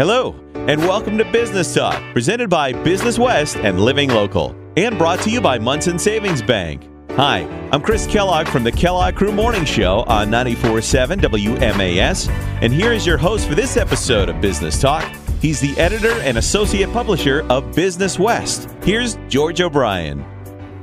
Hello, 0.00 0.34
and 0.54 0.80
welcome 0.80 1.18
to 1.18 1.30
Business 1.30 1.74
Talk, 1.74 2.02
presented 2.14 2.48
by 2.48 2.72
Business 2.72 3.18
West 3.18 3.56
and 3.56 3.78
Living 3.78 4.08
Local, 4.08 4.56
and 4.78 4.96
brought 4.96 5.20
to 5.20 5.30
you 5.30 5.42
by 5.42 5.58
Monson 5.58 5.98
Savings 5.98 6.40
Bank. 6.40 6.88
Hi, 7.10 7.40
I'm 7.70 7.82
Chris 7.82 8.06
Kellogg 8.06 8.48
from 8.48 8.64
the 8.64 8.72
Kellogg 8.72 9.14
Crew 9.16 9.30
Morning 9.30 9.66
Show 9.66 10.04
on 10.06 10.28
94.7 10.28 11.20
WMAS, 11.20 12.30
and 12.62 12.72
here 12.72 12.94
is 12.94 13.06
your 13.06 13.18
host 13.18 13.46
for 13.46 13.54
this 13.54 13.76
episode 13.76 14.30
of 14.30 14.40
Business 14.40 14.80
Talk. 14.80 15.04
He's 15.42 15.60
the 15.60 15.78
editor 15.78 16.18
and 16.22 16.38
associate 16.38 16.90
publisher 16.94 17.44
of 17.50 17.74
Business 17.74 18.18
West. 18.18 18.70
Here's 18.82 19.18
George 19.28 19.60
O'Brien. 19.60 20.24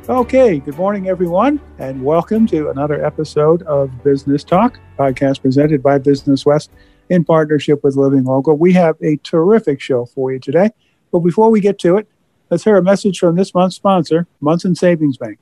Okay, 0.07 0.59
good 0.59 0.77
morning, 0.77 1.07
everyone, 1.07 1.59
and 1.79 2.05
welcome 2.05 2.45
to 2.45 2.69
another 2.69 3.03
episode 3.03 3.63
of 3.63 4.03
Business 4.03 4.43
Talk, 4.43 4.79
podcast 4.95 5.41
presented 5.41 5.81
by 5.81 5.97
Business 5.97 6.45
West 6.45 6.69
in 7.09 7.23
partnership 7.23 7.83
with 7.83 7.95
Living 7.95 8.23
Local. 8.23 8.57
We 8.57 8.73
have 8.73 8.95
a 9.01 9.17
terrific 9.17 9.81
show 9.81 10.05
for 10.05 10.31
you 10.31 10.39
today. 10.39 10.71
But 11.11 11.19
before 11.19 11.49
we 11.49 11.61
get 11.61 11.79
to 11.79 11.97
it, 11.97 12.07
let's 12.49 12.63
hear 12.63 12.77
a 12.77 12.83
message 12.83 13.19
from 13.19 13.35
this 13.35 13.53
month's 13.53 13.75
sponsor, 13.75 14.27
Monson 14.41 14.75
Savings 14.75 15.17
Bank. 15.17 15.39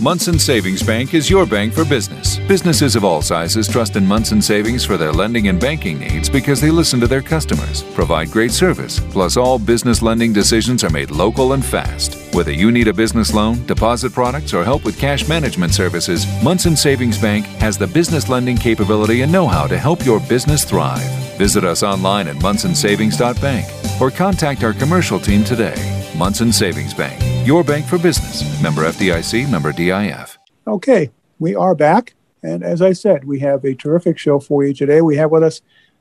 Monson 0.00 0.38
Savings 0.38 0.82
Bank 0.82 1.12
is 1.12 1.28
your 1.28 1.44
bank 1.44 1.74
for 1.74 1.84
business. 1.84 2.38
Businesses 2.48 2.96
of 2.96 3.04
all 3.04 3.20
sizes 3.20 3.68
trust 3.68 3.96
in 3.96 4.06
Monson 4.06 4.40
Savings 4.40 4.82
for 4.82 4.96
their 4.96 5.12
lending 5.12 5.48
and 5.48 5.60
banking 5.60 5.98
needs 5.98 6.30
because 6.30 6.58
they 6.58 6.70
listen 6.70 6.98
to 7.00 7.06
their 7.06 7.20
customers, 7.20 7.82
provide 7.92 8.30
great 8.30 8.50
service, 8.50 8.98
plus 8.98 9.36
all 9.36 9.58
business 9.58 10.00
lending 10.00 10.32
decisions 10.32 10.82
are 10.84 10.88
made 10.88 11.10
local 11.10 11.52
and 11.52 11.62
fast. 11.62 12.14
Whether 12.34 12.50
you 12.50 12.72
need 12.72 12.88
a 12.88 12.94
business 12.94 13.34
loan, 13.34 13.66
deposit 13.66 14.14
products, 14.14 14.54
or 14.54 14.64
help 14.64 14.86
with 14.86 14.98
cash 14.98 15.28
management 15.28 15.74
services, 15.74 16.26
Monson 16.42 16.76
Savings 16.76 17.18
Bank 17.18 17.44
has 17.60 17.76
the 17.76 17.86
business 17.86 18.30
lending 18.30 18.56
capability 18.56 19.20
and 19.20 19.30
know-how 19.30 19.66
to 19.66 19.76
help 19.76 20.06
your 20.06 20.20
business 20.20 20.64
thrive. 20.64 21.04
Visit 21.36 21.62
us 21.62 21.82
online 21.82 22.26
at 22.26 22.36
monsonsavings.bank 22.36 24.00
or 24.00 24.10
contact 24.10 24.64
our 24.64 24.72
commercial 24.72 25.20
team 25.20 25.44
today. 25.44 26.06
Monson 26.16 26.52
Savings 26.52 26.94
Bank, 26.94 27.20
your 27.46 27.64
bank 27.64 27.86
for 27.86 27.98
business. 27.98 28.42
Member 28.62 28.82
FDIC, 28.82 29.50
member 29.50 29.72
DIF. 29.72 30.38
Okay, 30.66 31.10
we 31.38 31.54
are 31.54 31.74
back. 31.74 32.14
And 32.42 32.62
as 32.62 32.80
I 32.80 32.92
said, 32.92 33.24
we 33.24 33.40
have 33.40 33.64
a 33.64 33.74
terrific 33.74 34.18
show 34.18 34.40
for 34.40 34.64
you 34.64 34.72
today. 34.72 35.00
We 35.00 35.16
have 35.16 35.30
with 35.30 35.42
us 35.42 35.60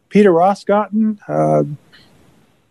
Peter 0.10 0.32
Rosskothen. 0.32 1.20
Uh, 1.28 1.64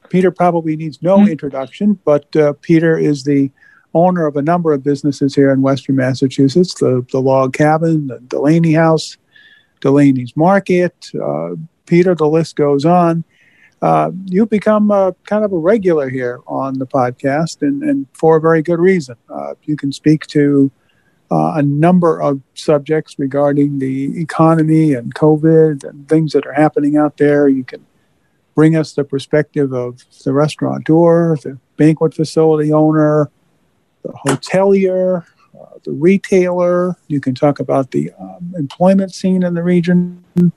Peter 0.09 0.31
probably 0.31 0.77
needs 0.77 1.03
no 1.03 1.19
mm-hmm. 1.19 1.29
introduction, 1.29 1.99
but 2.05 2.35
uh, 2.37 2.55
Peter 2.63 2.97
is 2.97 3.25
the 3.25 3.51
owner 3.95 4.27
of 4.27 4.37
a 4.37 4.43
number 4.43 4.73
of 4.73 4.83
businesses 4.83 5.35
here 5.35 5.53
in 5.53 5.63
Western 5.63 5.97
Massachusetts 5.97 6.75
the, 6.75 7.05
the 7.11 7.21
Log 7.21 7.53
Cabin, 7.53 8.07
the 8.07 8.21
Delaney 8.21 8.73
House, 8.73 9.17
Delaney's 9.81 10.37
Market. 10.37 11.11
Uh, 11.21 11.57
Peter, 11.87 12.15
the 12.15 12.29
list 12.29 12.57
goes 12.57 12.85
on 12.85 13.25
uh, 13.81 14.11
you've 14.27 14.51
become 14.51 14.91
a, 14.91 15.15
kind 15.25 15.45
of 15.45 15.53
a 15.53 15.59
regular 15.59 16.09
here 16.09 16.41
on 16.47 16.79
the 16.79 16.87
podcast, 16.87 17.63
and, 17.63 17.83
and 17.83 18.07
for 18.13 18.37
a 18.37 18.41
very 18.41 18.63
good 18.63 18.81
reason. 18.81 19.17
Uh, 19.29 19.55
you 19.65 19.77
can 19.77 19.93
speak 19.93 20.27
to 20.27 20.71
uh, 21.31 21.53
a 21.57 21.63
number 21.63 22.21
of 22.21 22.41
subjects 22.55 23.19
regarding 23.19 23.79
the 23.79 24.21
economy 24.21 24.95
and 24.95 25.15
COVID 25.15 25.85
and 25.85 26.09
things 26.09 26.33
that 26.33 26.47
are 26.47 26.55
happening 26.55 26.97
out 26.97 27.19
there. 27.19 27.49
You 27.49 27.65
can 27.65 27.87
bring 28.55 28.75
us 28.75 28.95
the 28.95 29.05
perspective 29.05 29.73
of 29.73 30.03
the 30.25 30.33
restaurateur, 30.33 31.37
the 31.37 31.59
banquet 31.77 32.15
facility 32.15 32.73
owner, 32.73 33.31
the 34.03 34.13
hotelier, 34.27 35.25
uh, 35.55 35.79
the 35.85 35.93
retailer. 35.93 36.97
You 37.07 37.21
can 37.21 37.37
talk 37.37 37.61
about 37.61 37.93
the 37.93 38.11
um, 38.19 38.55
employment 38.57 39.15
scene 39.15 39.45
in 39.45 39.55
the 39.55 39.63
region. 39.63 40.25
You 40.35 40.51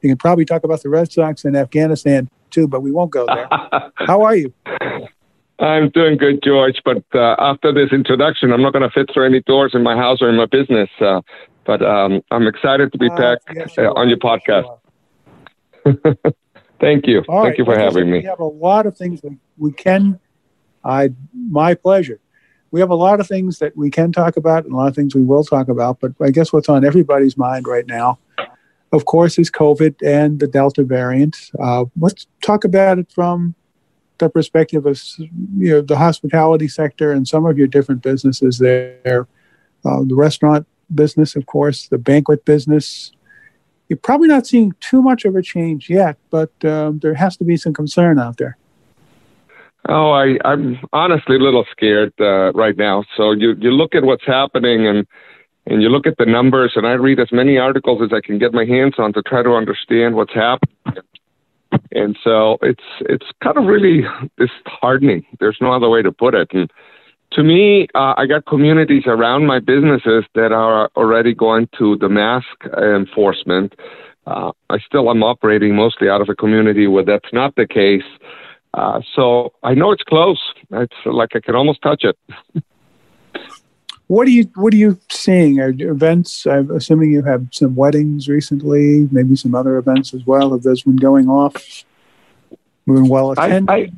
can 0.00 0.16
probably 0.16 0.44
talk 0.44 0.62
about 0.62 0.82
the 0.82 0.90
Red 0.90 1.10
Sox 1.10 1.44
in 1.44 1.56
Afghanistan 1.56 2.28
too, 2.50 2.68
but 2.68 2.80
we 2.80 2.92
won't 2.92 3.10
go 3.10 3.26
there. 3.26 3.48
How 3.96 4.22
are 4.22 4.36
you? 4.36 4.52
I'm 5.60 5.90
doing 5.90 6.16
good, 6.16 6.40
George. 6.42 6.80
But 6.84 7.02
uh, 7.14 7.36
after 7.38 7.72
this 7.72 7.92
introduction, 7.92 8.52
I'm 8.52 8.62
not 8.62 8.72
going 8.72 8.88
to 8.88 8.90
fit 8.90 9.10
through 9.12 9.26
any 9.26 9.40
doors 9.40 9.72
in 9.74 9.82
my 9.82 9.96
house 9.96 10.18
or 10.20 10.28
in 10.28 10.36
my 10.36 10.46
business. 10.46 10.88
Uh, 11.00 11.20
but 11.64 11.82
um, 11.82 12.22
I'm 12.30 12.46
excited 12.46 12.92
to 12.92 12.98
be 12.98 13.10
uh, 13.10 13.16
back 13.16 13.38
yes, 13.54 13.76
uh, 13.76 13.92
on 13.92 14.08
your 14.08 14.18
podcast. 14.18 14.78
Thank 16.80 17.06
you. 17.06 17.24
All 17.28 17.42
Thank 17.42 17.50
right. 17.50 17.58
you 17.58 17.64
for 17.64 17.78
having 17.78 18.10
me. 18.10 18.18
We 18.18 18.24
have 18.24 18.40
a 18.40 18.44
lot 18.44 18.86
of 18.86 18.96
things 18.96 19.20
that 19.22 19.36
we 19.56 19.72
can. 19.72 20.20
I 20.84 21.10
my 21.34 21.74
pleasure. 21.74 22.20
We 22.70 22.80
have 22.80 22.90
a 22.90 22.94
lot 22.94 23.18
of 23.18 23.26
things 23.26 23.58
that 23.58 23.76
we 23.76 23.90
can 23.90 24.12
talk 24.12 24.36
about 24.36 24.64
and 24.64 24.74
a 24.74 24.76
lot 24.76 24.88
of 24.88 24.94
things 24.94 25.14
we 25.14 25.22
will 25.22 25.42
talk 25.42 25.68
about. 25.68 26.00
But 26.00 26.12
I 26.20 26.30
guess 26.30 26.52
what's 26.52 26.68
on 26.68 26.84
everybody's 26.84 27.36
mind 27.36 27.66
right 27.66 27.86
now 27.86 28.18
of 28.92 29.04
course, 29.04 29.38
is 29.38 29.50
COVID 29.50 29.96
and 30.04 30.40
the 30.40 30.46
Delta 30.46 30.82
variant. 30.82 31.50
Uh, 31.60 31.84
let's 31.98 32.26
talk 32.42 32.64
about 32.64 32.98
it 32.98 33.10
from 33.12 33.54
the 34.18 34.28
perspective 34.28 34.84
of 34.86 35.00
you 35.18 35.70
know 35.70 35.80
the 35.80 35.96
hospitality 35.96 36.68
sector 36.68 37.12
and 37.12 37.26
some 37.28 37.46
of 37.46 37.56
your 37.56 37.66
different 37.66 38.02
businesses 38.02 38.58
there. 38.58 39.26
Uh, 39.84 40.02
the 40.04 40.14
restaurant 40.14 40.66
business, 40.94 41.36
of 41.36 41.46
course, 41.46 41.88
the 41.88 41.98
banquet 41.98 42.44
business. 42.44 43.12
You're 43.88 43.98
probably 43.98 44.28
not 44.28 44.46
seeing 44.46 44.74
too 44.80 45.00
much 45.00 45.24
of 45.24 45.34
a 45.34 45.40
change 45.40 45.88
yet, 45.88 46.18
but 46.28 46.52
um, 46.64 46.98
there 46.98 47.14
has 47.14 47.38
to 47.38 47.44
be 47.44 47.56
some 47.56 47.72
concern 47.72 48.18
out 48.18 48.36
there. 48.36 48.58
Oh, 49.88 50.10
I, 50.10 50.36
I'm 50.44 50.78
honestly 50.92 51.36
a 51.36 51.38
little 51.38 51.64
scared 51.70 52.12
uh, 52.20 52.52
right 52.52 52.76
now. 52.76 53.04
So 53.16 53.30
you 53.32 53.54
you 53.58 53.70
look 53.70 53.94
at 53.94 54.02
what's 54.02 54.26
happening 54.26 54.86
and 54.86 55.06
and 55.68 55.82
you 55.82 55.90
look 55.90 56.06
at 56.06 56.16
the 56.18 56.24
numbers, 56.24 56.72
and 56.76 56.86
I 56.86 56.92
read 56.92 57.20
as 57.20 57.30
many 57.30 57.58
articles 57.58 58.00
as 58.02 58.10
I 58.12 58.20
can 58.24 58.38
get 58.38 58.54
my 58.54 58.64
hands 58.64 58.94
on 58.98 59.12
to 59.12 59.22
try 59.22 59.42
to 59.42 59.50
understand 59.50 60.14
what's 60.14 60.32
happening. 60.32 60.76
And 61.92 62.16
so 62.24 62.56
it's 62.62 62.84
it's 63.00 63.26
kind 63.42 63.58
of 63.58 63.64
really 63.64 64.02
disheartening. 64.38 65.26
There's 65.38 65.58
no 65.60 65.72
other 65.72 65.88
way 65.88 66.00
to 66.00 66.10
put 66.10 66.34
it. 66.34 66.48
And 66.52 66.70
to 67.32 67.42
me, 67.42 67.88
uh, 67.94 68.14
I 68.16 68.24
got 68.26 68.46
communities 68.46 69.02
around 69.06 69.46
my 69.46 69.58
businesses 69.58 70.24
that 70.34 70.52
are 70.52 70.90
already 70.96 71.34
going 71.34 71.68
to 71.78 71.96
the 71.98 72.08
mask 72.08 72.46
enforcement. 72.78 73.74
Uh, 74.26 74.52
I 74.70 74.78
still 74.78 75.10
am 75.10 75.22
operating 75.22 75.76
mostly 75.76 76.08
out 76.08 76.22
of 76.22 76.30
a 76.30 76.34
community 76.34 76.86
where 76.86 77.04
that's 77.04 77.32
not 77.32 77.54
the 77.56 77.66
case. 77.66 78.08
Uh, 78.72 79.00
so 79.14 79.52
I 79.62 79.74
know 79.74 79.92
it's 79.92 80.02
close. 80.02 80.40
It's 80.70 80.96
like 81.04 81.30
I 81.34 81.40
can 81.40 81.54
almost 81.54 81.82
touch 81.82 82.04
it. 82.04 82.16
What 84.08 84.26
are 84.26 84.30
you 84.30 84.50
What 84.54 84.74
are 84.74 84.76
you 84.76 84.98
seeing? 85.10 85.60
Are 85.60 85.70
events? 85.78 86.46
I'm 86.46 86.70
assuming 86.70 87.12
you 87.12 87.22
have 87.22 87.46
some 87.52 87.74
weddings 87.74 88.28
recently, 88.28 89.08
maybe 89.12 89.36
some 89.36 89.54
other 89.54 89.76
events 89.76 90.12
as 90.12 90.26
well. 90.26 90.52
Have 90.52 90.62
those 90.62 90.82
been 90.82 90.96
going 90.96 91.28
off? 91.28 91.84
Moving 92.86 93.08
well 93.08 93.32
attended. 93.32 93.68
I, 93.70 93.92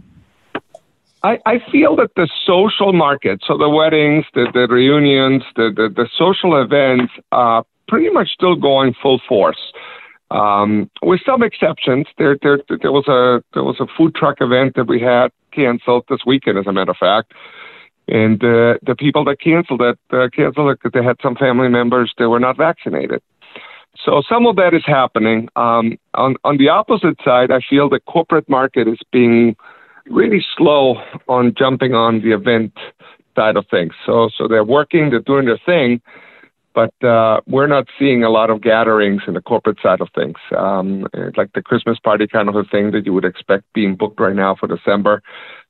I, 1.22 1.38
I 1.46 1.58
feel 1.70 1.94
that 1.96 2.14
the 2.16 2.28
social 2.44 2.92
market, 2.92 3.40
so 3.46 3.56
the 3.56 3.68
weddings, 3.68 4.24
the, 4.34 4.46
the 4.52 4.66
reunions, 4.68 5.44
the, 5.54 5.70
the, 5.74 5.88
the 5.94 6.08
social 6.16 6.60
events, 6.60 7.12
are 7.30 7.64
pretty 7.88 8.08
much 8.08 8.30
still 8.32 8.56
going 8.56 8.94
full 9.00 9.20
force. 9.28 9.72
Um, 10.30 10.90
with 11.02 11.20
some 11.26 11.42
exceptions, 11.42 12.06
there, 12.16 12.36
there 12.42 12.60
there 12.68 12.92
was 12.92 13.06
a 13.08 13.44
there 13.52 13.64
was 13.64 13.76
a 13.80 13.86
food 13.96 14.14
truck 14.14 14.40
event 14.40 14.76
that 14.76 14.86
we 14.88 15.00
had 15.00 15.28
canceled 15.52 16.04
this 16.08 16.20
weekend, 16.24 16.58
as 16.58 16.66
a 16.66 16.72
matter 16.72 16.92
of 16.92 16.96
fact. 16.96 17.32
And 18.10 18.42
uh, 18.42 18.74
the 18.82 18.96
people 18.98 19.24
that 19.24 19.40
canceled 19.40 19.82
it, 19.82 19.98
uh, 20.12 20.28
canceled 20.34 20.70
it 20.70 20.78
because 20.82 20.92
they 20.92 21.04
had 21.04 21.16
some 21.22 21.36
family 21.36 21.68
members 21.68 22.12
that 22.18 22.28
were 22.28 22.40
not 22.40 22.56
vaccinated. 22.56 23.22
So 24.04 24.22
some 24.28 24.46
of 24.46 24.56
that 24.56 24.74
is 24.74 24.82
happening. 24.84 25.48
Um, 25.56 25.96
on, 26.14 26.36
on 26.42 26.56
the 26.56 26.68
opposite 26.68 27.18
side, 27.24 27.50
I 27.50 27.60
feel 27.68 27.88
the 27.88 28.00
corporate 28.00 28.48
market 28.48 28.88
is 28.88 28.98
being 29.12 29.56
really 30.06 30.44
slow 30.56 30.96
on 31.28 31.54
jumping 31.56 31.94
on 31.94 32.20
the 32.20 32.32
event 32.32 32.72
side 33.36 33.56
of 33.56 33.66
things. 33.70 33.92
So, 34.04 34.28
so 34.36 34.48
they're 34.48 34.64
working, 34.64 35.10
they're 35.10 35.20
doing 35.20 35.46
their 35.46 35.60
thing, 35.64 36.00
but 36.74 36.92
uh, 37.04 37.40
we're 37.46 37.66
not 37.66 37.86
seeing 37.98 38.24
a 38.24 38.30
lot 38.30 38.50
of 38.50 38.60
gatherings 38.60 39.22
in 39.28 39.34
the 39.34 39.40
corporate 39.40 39.78
side 39.82 40.00
of 40.00 40.08
things, 40.14 40.36
um, 40.56 41.06
like 41.36 41.52
the 41.52 41.62
Christmas 41.62 41.98
party 41.98 42.26
kind 42.26 42.48
of 42.48 42.56
a 42.56 42.64
thing 42.64 42.90
that 42.92 43.06
you 43.06 43.12
would 43.12 43.24
expect 43.24 43.64
being 43.72 43.94
booked 43.94 44.18
right 44.18 44.34
now 44.34 44.56
for 44.56 44.66
December. 44.66 45.22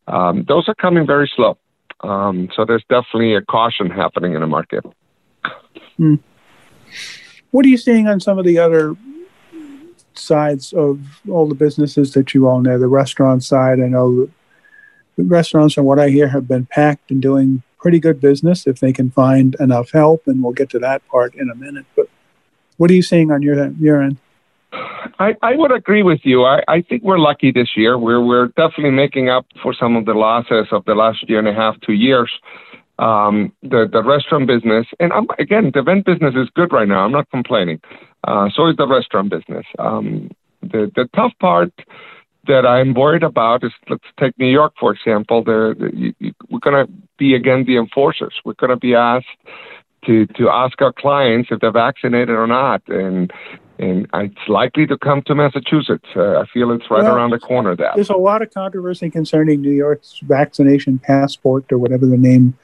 Um, 0.07 0.45
those 0.49 0.69
are 0.69 0.75
coming 0.75 1.07
very 1.07 1.31
slow. 1.35 1.59
Um, 2.02 2.49
so 2.55 2.64
there's 2.64 2.85
definitely 2.88 3.35
a 3.35 3.43
caution 3.43 3.91
happening 3.91 4.35
in 4.35 4.41
the 4.41 4.47
market. 4.47 4.85
Hmm. 5.97 6.17
What 7.50 7.67
are 7.67 7.69
you 7.69 7.76
seeing 7.76 8.06
on 8.06 8.20
some 8.20 8.38
of 8.38 8.44
the 8.44 8.58
other 8.58 8.97
sides 10.14 10.73
of 10.73 11.20
all 11.29 11.49
the 11.49 11.55
businesses 11.55 12.12
that 12.14 12.32
you 12.32 12.49
own 12.49 12.62
there? 12.62 12.79
The 12.79 12.88
restaurant 12.88 13.44
side, 13.44 13.81
I 13.81 13.87
know 13.87 14.31
the 15.17 15.25
restaurants, 15.25 15.75
from 15.75 15.85
what 15.85 15.99
I 15.99 16.08
hear, 16.08 16.29
have 16.29 16.49
been 16.49 16.67
packed 16.67 17.11
and 17.11 17.20
doing 17.20 17.62
pretty 17.79 17.99
good 17.99 18.20
business 18.20 18.67
if 18.67 18.81
they 18.81 18.93
can 18.93 19.11
find 19.11 19.56
enough 19.58 19.91
help, 19.91 20.26
and 20.26 20.43
we'll 20.43 20.52
get 20.52 20.70
to 20.70 20.79
that 20.79 21.06
part 21.08 21.35
in 21.35 21.50
a 21.50 21.55
minute. 21.55 21.87
But 21.97 22.08
what 22.76 22.91
are 22.91 22.94
you 22.94 23.02
seeing 23.02 23.31
on 23.31 23.43
your 23.43 23.69
your 23.73 24.02
end? 24.02 24.17
I, 24.73 25.35
I 25.43 25.57
would 25.57 25.73
agree 25.73 26.03
with 26.03 26.21
you. 26.25 26.45
I, 26.45 26.63
I 26.69 26.83
think 26.83 27.03
we're 27.03 27.19
lucky 27.19 27.53
this 27.53 27.71
year. 27.77 27.99
We're 27.99 28.25
we're 28.25 28.49
definitely 28.49 28.91
making 28.91 29.29
up 29.29 29.47
for 29.63 29.75
some 29.75 29.97
of 29.97 30.05
the 30.05 30.15
losses 30.15 30.69
of 30.73 30.85
the 30.85 30.95
last 30.95 31.29
year 31.29 31.39
and 31.39 31.49
a 31.49 31.55
half, 31.55 31.81
two 31.81 31.93
years. 31.93 32.31
Um, 32.99 33.53
the 33.63 33.89
the 33.91 34.03
restaurant 34.03 34.47
business, 34.47 34.87
and 34.99 35.13
I'm, 35.13 35.27
again, 35.39 35.71
the 35.73 35.81
event 35.81 36.05
business 36.05 36.35
is 36.37 36.49
good 36.55 36.73
right 36.73 36.87
now. 36.87 37.05
I'm 37.05 37.13
not 37.13 37.31
complaining. 37.31 37.81
Uh, 38.25 38.49
so 38.55 38.69
is 38.69 38.77
the 38.77 38.87
restaurant 38.87 39.31
business. 39.31 39.65
Um, 39.79 40.31
the 40.63 40.91
the 40.95 41.09
tough 41.17 41.33
part 41.41 41.73
that 42.47 42.67
I'm 42.67 42.95
worried 42.95 43.23
about 43.23 43.65
is 43.65 43.73
let's 43.89 44.05
take 44.19 44.39
New 44.39 44.51
York 44.51 44.75
for 44.79 44.93
example. 44.93 45.43
The, 45.43 46.13
we're 46.51 46.59
going 46.59 46.87
to 46.87 46.93
be 47.19 47.35
again 47.35 47.65
the 47.67 47.77
enforcers. 47.77 48.35
We're 48.45 48.55
going 48.55 48.71
to 48.71 48.77
be 48.77 48.95
asked 48.95 49.27
to 50.07 50.27
to 50.27 50.49
ask 50.49 50.81
our 50.81 50.93
clients 50.93 51.49
if 51.51 51.61
they're 51.61 51.73
vaccinated 51.73 52.31
or 52.31 52.47
not, 52.47 52.83
and 52.89 53.33
and 53.81 54.06
it's 54.15 54.49
likely 54.49 54.87
to 54.87 54.99
come 54.99 55.23
to 55.23 55.35
Massachusetts. 55.35 56.06
Uh, 56.15 56.41
I 56.41 56.47
feel 56.47 56.71
it's 56.71 56.91
right 56.91 57.03
well, 57.03 57.17
around 57.17 57.31
the 57.31 57.38
corner. 57.38 57.75
That 57.75 57.94
there's 57.94 58.11
a 58.11 58.17
lot 58.17 58.43
of 58.43 58.53
controversy 58.53 59.11
concerning 59.11 59.61
New 59.61 59.73
York's 59.73 60.21
vaccination 60.23 60.99
passport 60.99 61.71
or 61.73 61.79
whatever 61.79 62.06
the 62.06 62.19
name 62.19 62.56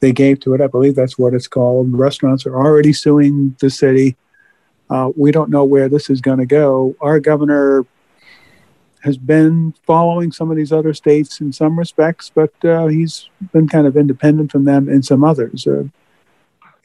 they 0.00 0.12
gave 0.12 0.40
to 0.40 0.54
it. 0.54 0.60
I 0.60 0.68
believe 0.68 0.94
that's 0.94 1.18
what 1.18 1.34
it's 1.34 1.48
called. 1.48 1.92
Restaurants 1.92 2.46
are 2.46 2.56
already 2.56 2.92
suing 2.92 3.56
the 3.60 3.70
city. 3.70 4.16
Uh, 4.88 5.10
we 5.16 5.32
don't 5.32 5.50
know 5.50 5.64
where 5.64 5.88
this 5.88 6.08
is 6.08 6.20
going 6.20 6.38
to 6.38 6.46
go. 6.46 6.94
Our 7.00 7.18
governor 7.18 7.84
has 9.02 9.16
been 9.16 9.74
following 9.84 10.30
some 10.30 10.50
of 10.50 10.56
these 10.56 10.72
other 10.72 10.94
states 10.94 11.40
in 11.40 11.52
some 11.52 11.78
respects, 11.78 12.30
but 12.32 12.52
uh, 12.64 12.86
he's 12.86 13.28
been 13.52 13.68
kind 13.68 13.86
of 13.86 13.96
independent 13.96 14.52
from 14.52 14.64
them 14.64 14.88
in 14.88 15.02
some 15.02 15.24
others. 15.24 15.66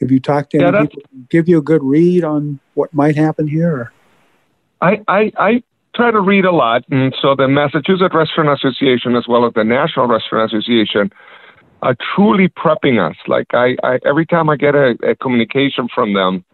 Have 0.00 0.10
you 0.10 0.20
talked 0.20 0.50
to 0.52 0.58
yeah, 0.58 0.70
people 0.82 1.02
give 1.28 1.48
you 1.48 1.58
a 1.58 1.62
good 1.62 1.82
read 1.82 2.24
on 2.24 2.60
what 2.74 2.92
might 2.94 3.16
happen 3.16 3.48
here? 3.48 3.92
I, 4.80 5.00
I, 5.08 5.32
I 5.36 5.62
try 5.94 6.12
to 6.12 6.20
read 6.20 6.44
a 6.44 6.52
lot, 6.52 6.84
and 6.90 7.14
so 7.20 7.34
the 7.34 7.48
Massachusetts 7.48 8.14
Restaurant 8.14 8.48
Association, 8.50 9.16
as 9.16 9.26
well 9.28 9.44
as 9.44 9.54
the 9.54 9.64
National 9.64 10.06
Restaurant 10.06 10.52
Association, 10.52 11.10
are 11.82 11.96
truly 12.14 12.48
prepping 12.48 12.98
us. 13.04 13.16
Like 13.26 13.46
I, 13.52 13.76
I 13.82 13.98
every 14.06 14.26
time 14.26 14.48
I 14.48 14.56
get 14.56 14.74
a, 14.74 14.96
a 15.02 15.16
communication 15.16 15.88
from 15.92 16.14
them, 16.14 16.44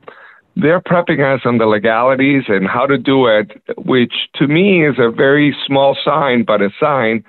they're 0.57 0.81
prepping 0.81 1.21
us 1.21 1.43
on 1.45 1.59
the 1.59 1.67
legalities 1.67 2.45
and 2.49 2.67
how 2.67 2.87
to 2.87 2.97
do 2.97 3.27
it, 3.27 3.51
which 3.77 4.15
to 4.37 4.47
me 4.47 4.87
is 4.87 4.95
a 4.99 5.11
very 5.11 5.57
small 5.67 5.97
sign, 6.05 6.45
but 6.45 6.63
a 6.63 6.71
sign 6.81 7.25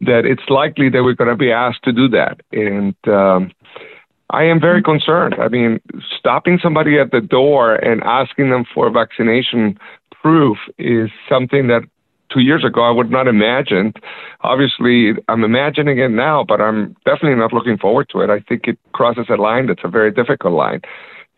that 0.00 0.26
it's 0.26 0.42
likely 0.48 0.88
that 0.90 1.02
we're 1.02 1.14
going 1.14 1.30
to 1.30 1.36
be 1.36 1.52
asked 1.52 1.82
to 1.84 1.92
do 1.92 2.08
that. 2.08 2.40
And 2.52 2.94
um, 3.06 3.52
I 4.34 4.42
am 4.42 4.60
very 4.60 4.82
concerned. 4.82 5.36
I 5.38 5.46
mean, 5.46 5.80
stopping 6.18 6.58
somebody 6.60 6.98
at 6.98 7.12
the 7.12 7.20
door 7.20 7.76
and 7.76 8.02
asking 8.02 8.50
them 8.50 8.64
for 8.74 8.90
vaccination 8.90 9.78
proof 10.20 10.58
is 10.76 11.08
something 11.28 11.68
that 11.68 11.82
two 12.32 12.40
years 12.40 12.64
ago 12.64 12.82
I 12.82 12.90
would 12.90 13.12
not 13.12 13.28
imagine. 13.28 13.94
Obviously, 14.40 15.12
I'm 15.28 15.44
imagining 15.44 15.98
it 16.00 16.10
now, 16.10 16.42
but 16.42 16.60
I'm 16.60 16.96
definitely 17.04 17.36
not 17.36 17.52
looking 17.52 17.78
forward 17.78 18.08
to 18.10 18.22
it. 18.22 18.30
I 18.30 18.40
think 18.40 18.66
it 18.66 18.76
crosses 18.92 19.26
a 19.28 19.36
line 19.36 19.68
that's 19.68 19.84
a 19.84 19.88
very 19.88 20.10
difficult 20.10 20.54
line. 20.54 20.80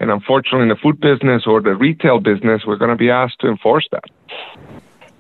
And 0.01 0.11
unfortunately, 0.11 0.63
in 0.63 0.71
the 0.71 0.77
food 0.77 0.99
business 0.99 1.43
or 1.47 1.61
the 1.61 1.75
retail 1.75 2.19
business, 2.19 2.63
we're 2.67 2.77
going 2.77 2.91
to 2.91 2.97
be 2.97 3.11
asked 3.11 3.41
to 3.41 3.49
enforce 3.49 3.87
that. 3.93 4.05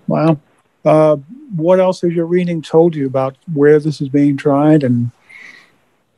Wow. 0.06 0.40
Uh, 0.82 1.16
what 1.54 1.78
else 1.78 2.00
has 2.00 2.12
your 2.12 2.26
reading 2.26 2.62
told 2.62 2.94
you 2.96 3.06
about 3.06 3.36
where 3.52 3.78
this 3.78 4.00
is 4.00 4.08
being 4.08 4.38
tried 4.38 4.82
and 4.82 5.10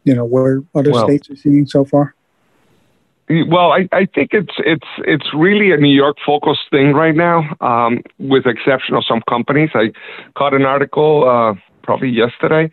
you 0.09 0.15
know 0.15 0.25
where 0.25 0.63
other 0.75 0.91
well, 0.91 1.05
states 1.05 1.29
are 1.29 1.37
seeing 1.37 1.67
so 1.67 1.85
far? 1.85 2.15
Well, 3.29 3.73
I, 3.73 3.87
I 3.93 4.07
think 4.07 4.31
it's 4.33 4.55
it's 4.59 4.91
it's 5.05 5.27
really 5.35 5.71
a 5.71 5.77
New 5.77 5.95
York 5.95 6.17
focused 6.25 6.71
thing 6.71 6.95
right 6.95 7.15
now, 7.15 7.45
um, 7.61 8.01
with 8.19 8.47
exception 8.47 8.95
of 8.95 9.05
some 9.05 9.23
companies. 9.29 9.69
I 9.75 9.93
caught 10.35 10.55
an 10.55 10.63
article 10.63 11.29
uh, 11.29 11.61
probably 11.83 12.09
yesterday 12.09 12.71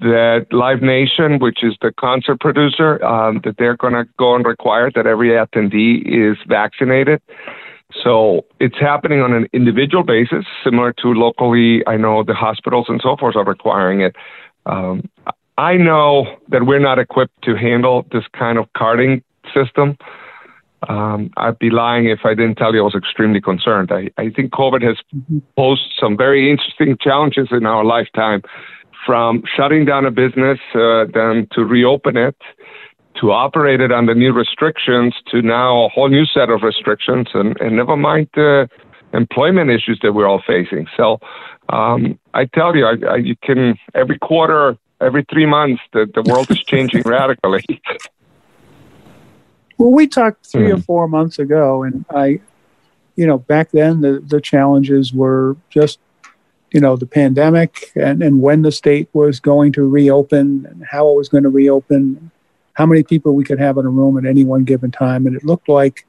that 0.00 0.46
Live 0.50 0.80
Nation, 0.80 1.38
which 1.40 1.62
is 1.62 1.74
the 1.82 1.92
concert 2.00 2.40
producer, 2.40 3.04
um, 3.04 3.42
that 3.44 3.56
they're 3.58 3.76
going 3.76 3.92
to 3.92 4.06
go 4.18 4.34
and 4.34 4.46
require 4.46 4.90
that 4.94 5.06
every 5.06 5.28
attendee 5.28 6.00
is 6.06 6.38
vaccinated. 6.48 7.20
So 8.02 8.46
it's 8.58 8.78
happening 8.80 9.20
on 9.20 9.34
an 9.34 9.46
individual 9.52 10.04
basis, 10.04 10.46
similar 10.64 10.94
to 11.02 11.08
locally. 11.08 11.86
I 11.86 11.98
know 11.98 12.22
the 12.22 12.32
hospitals 12.32 12.86
and 12.88 13.02
so 13.02 13.18
forth 13.18 13.36
are 13.36 13.44
requiring 13.44 14.00
it. 14.00 14.16
Um, 14.64 15.10
I 15.58 15.76
know 15.76 16.36
that 16.48 16.66
we're 16.66 16.78
not 16.78 16.98
equipped 16.98 17.42
to 17.42 17.54
handle 17.54 18.06
this 18.10 18.24
kind 18.32 18.58
of 18.58 18.72
carding 18.74 19.22
system. 19.54 19.96
Um, 20.88 21.30
I'd 21.36 21.58
be 21.58 21.70
lying 21.70 22.08
if 22.08 22.20
I 22.24 22.34
didn't 22.34 22.56
tell 22.56 22.74
you 22.74 22.80
I 22.80 22.84
was 22.84 22.94
extremely 22.94 23.40
concerned. 23.40 23.90
I, 23.92 24.10
I 24.18 24.30
think 24.30 24.50
COVID 24.52 24.82
has 24.82 24.96
posed 25.56 25.92
some 26.00 26.16
very 26.16 26.50
interesting 26.50 26.96
challenges 27.00 27.48
in 27.52 27.66
our 27.66 27.84
lifetime 27.84 28.42
from 29.06 29.42
shutting 29.56 29.84
down 29.84 30.06
a 30.06 30.10
business, 30.10 30.58
uh, 30.74 31.04
then 31.12 31.46
to 31.52 31.64
reopen 31.64 32.16
it, 32.16 32.36
to 33.20 33.30
operate 33.30 33.80
it 33.80 33.92
under 33.92 34.14
new 34.14 34.32
restrictions, 34.32 35.14
to 35.30 35.42
now 35.42 35.84
a 35.84 35.88
whole 35.88 36.08
new 36.08 36.24
set 36.24 36.50
of 36.50 36.62
restrictions, 36.62 37.28
and, 37.34 37.60
and 37.60 37.76
never 37.76 37.96
mind 37.96 38.28
the 38.34 38.68
employment 39.12 39.70
issues 39.70 40.00
that 40.02 40.12
we're 40.12 40.26
all 40.26 40.42
facing. 40.46 40.86
So 40.96 41.18
um, 41.68 42.18
I 42.34 42.46
tell 42.46 42.74
you, 42.74 42.86
I, 42.86 42.94
I, 43.08 43.16
you 43.16 43.36
can 43.42 43.76
every 43.94 44.18
quarter, 44.18 44.76
every 45.02 45.24
three 45.30 45.46
months, 45.46 45.82
the, 45.92 46.10
the 46.12 46.22
world 46.22 46.50
is 46.50 46.60
changing 46.60 47.02
radically. 47.06 47.64
Well, 49.78 49.90
we 49.90 50.06
talked 50.06 50.46
3 50.46 50.62
mm-hmm. 50.62 50.78
or 50.78 50.82
four 50.82 51.08
months 51.08 51.38
ago, 51.38 51.82
and 51.82 52.04
I, 52.10 52.40
you 53.16 53.26
know, 53.26 53.38
back 53.38 53.70
then 53.72 54.00
the, 54.00 54.22
the 54.24 54.40
challenges 54.40 55.12
were 55.12 55.56
just 55.70 55.98
you 56.72 56.80
know, 56.80 56.96
the 56.96 57.06
pandemic 57.06 57.92
and, 57.94 58.22
and 58.22 58.40
when 58.40 58.62
the 58.62 58.72
state 58.72 59.08
was 59.12 59.40
going 59.40 59.72
to 59.72 59.86
reopen 59.86 60.66
and 60.68 60.84
how 60.90 61.08
it 61.08 61.16
was 61.16 61.28
going 61.28 61.42
to 61.42 61.50
reopen, 61.50 62.30
how 62.74 62.86
many 62.86 63.02
people 63.02 63.34
we 63.34 63.44
could 63.44 63.60
have 63.60 63.76
in 63.76 63.84
a 63.84 63.90
room 63.90 64.16
at 64.16 64.24
any 64.24 64.42
one 64.42 64.64
given 64.64 64.90
time. 64.90 65.26
And 65.26 65.36
it 65.36 65.44
looked 65.44 65.68
like, 65.68 66.06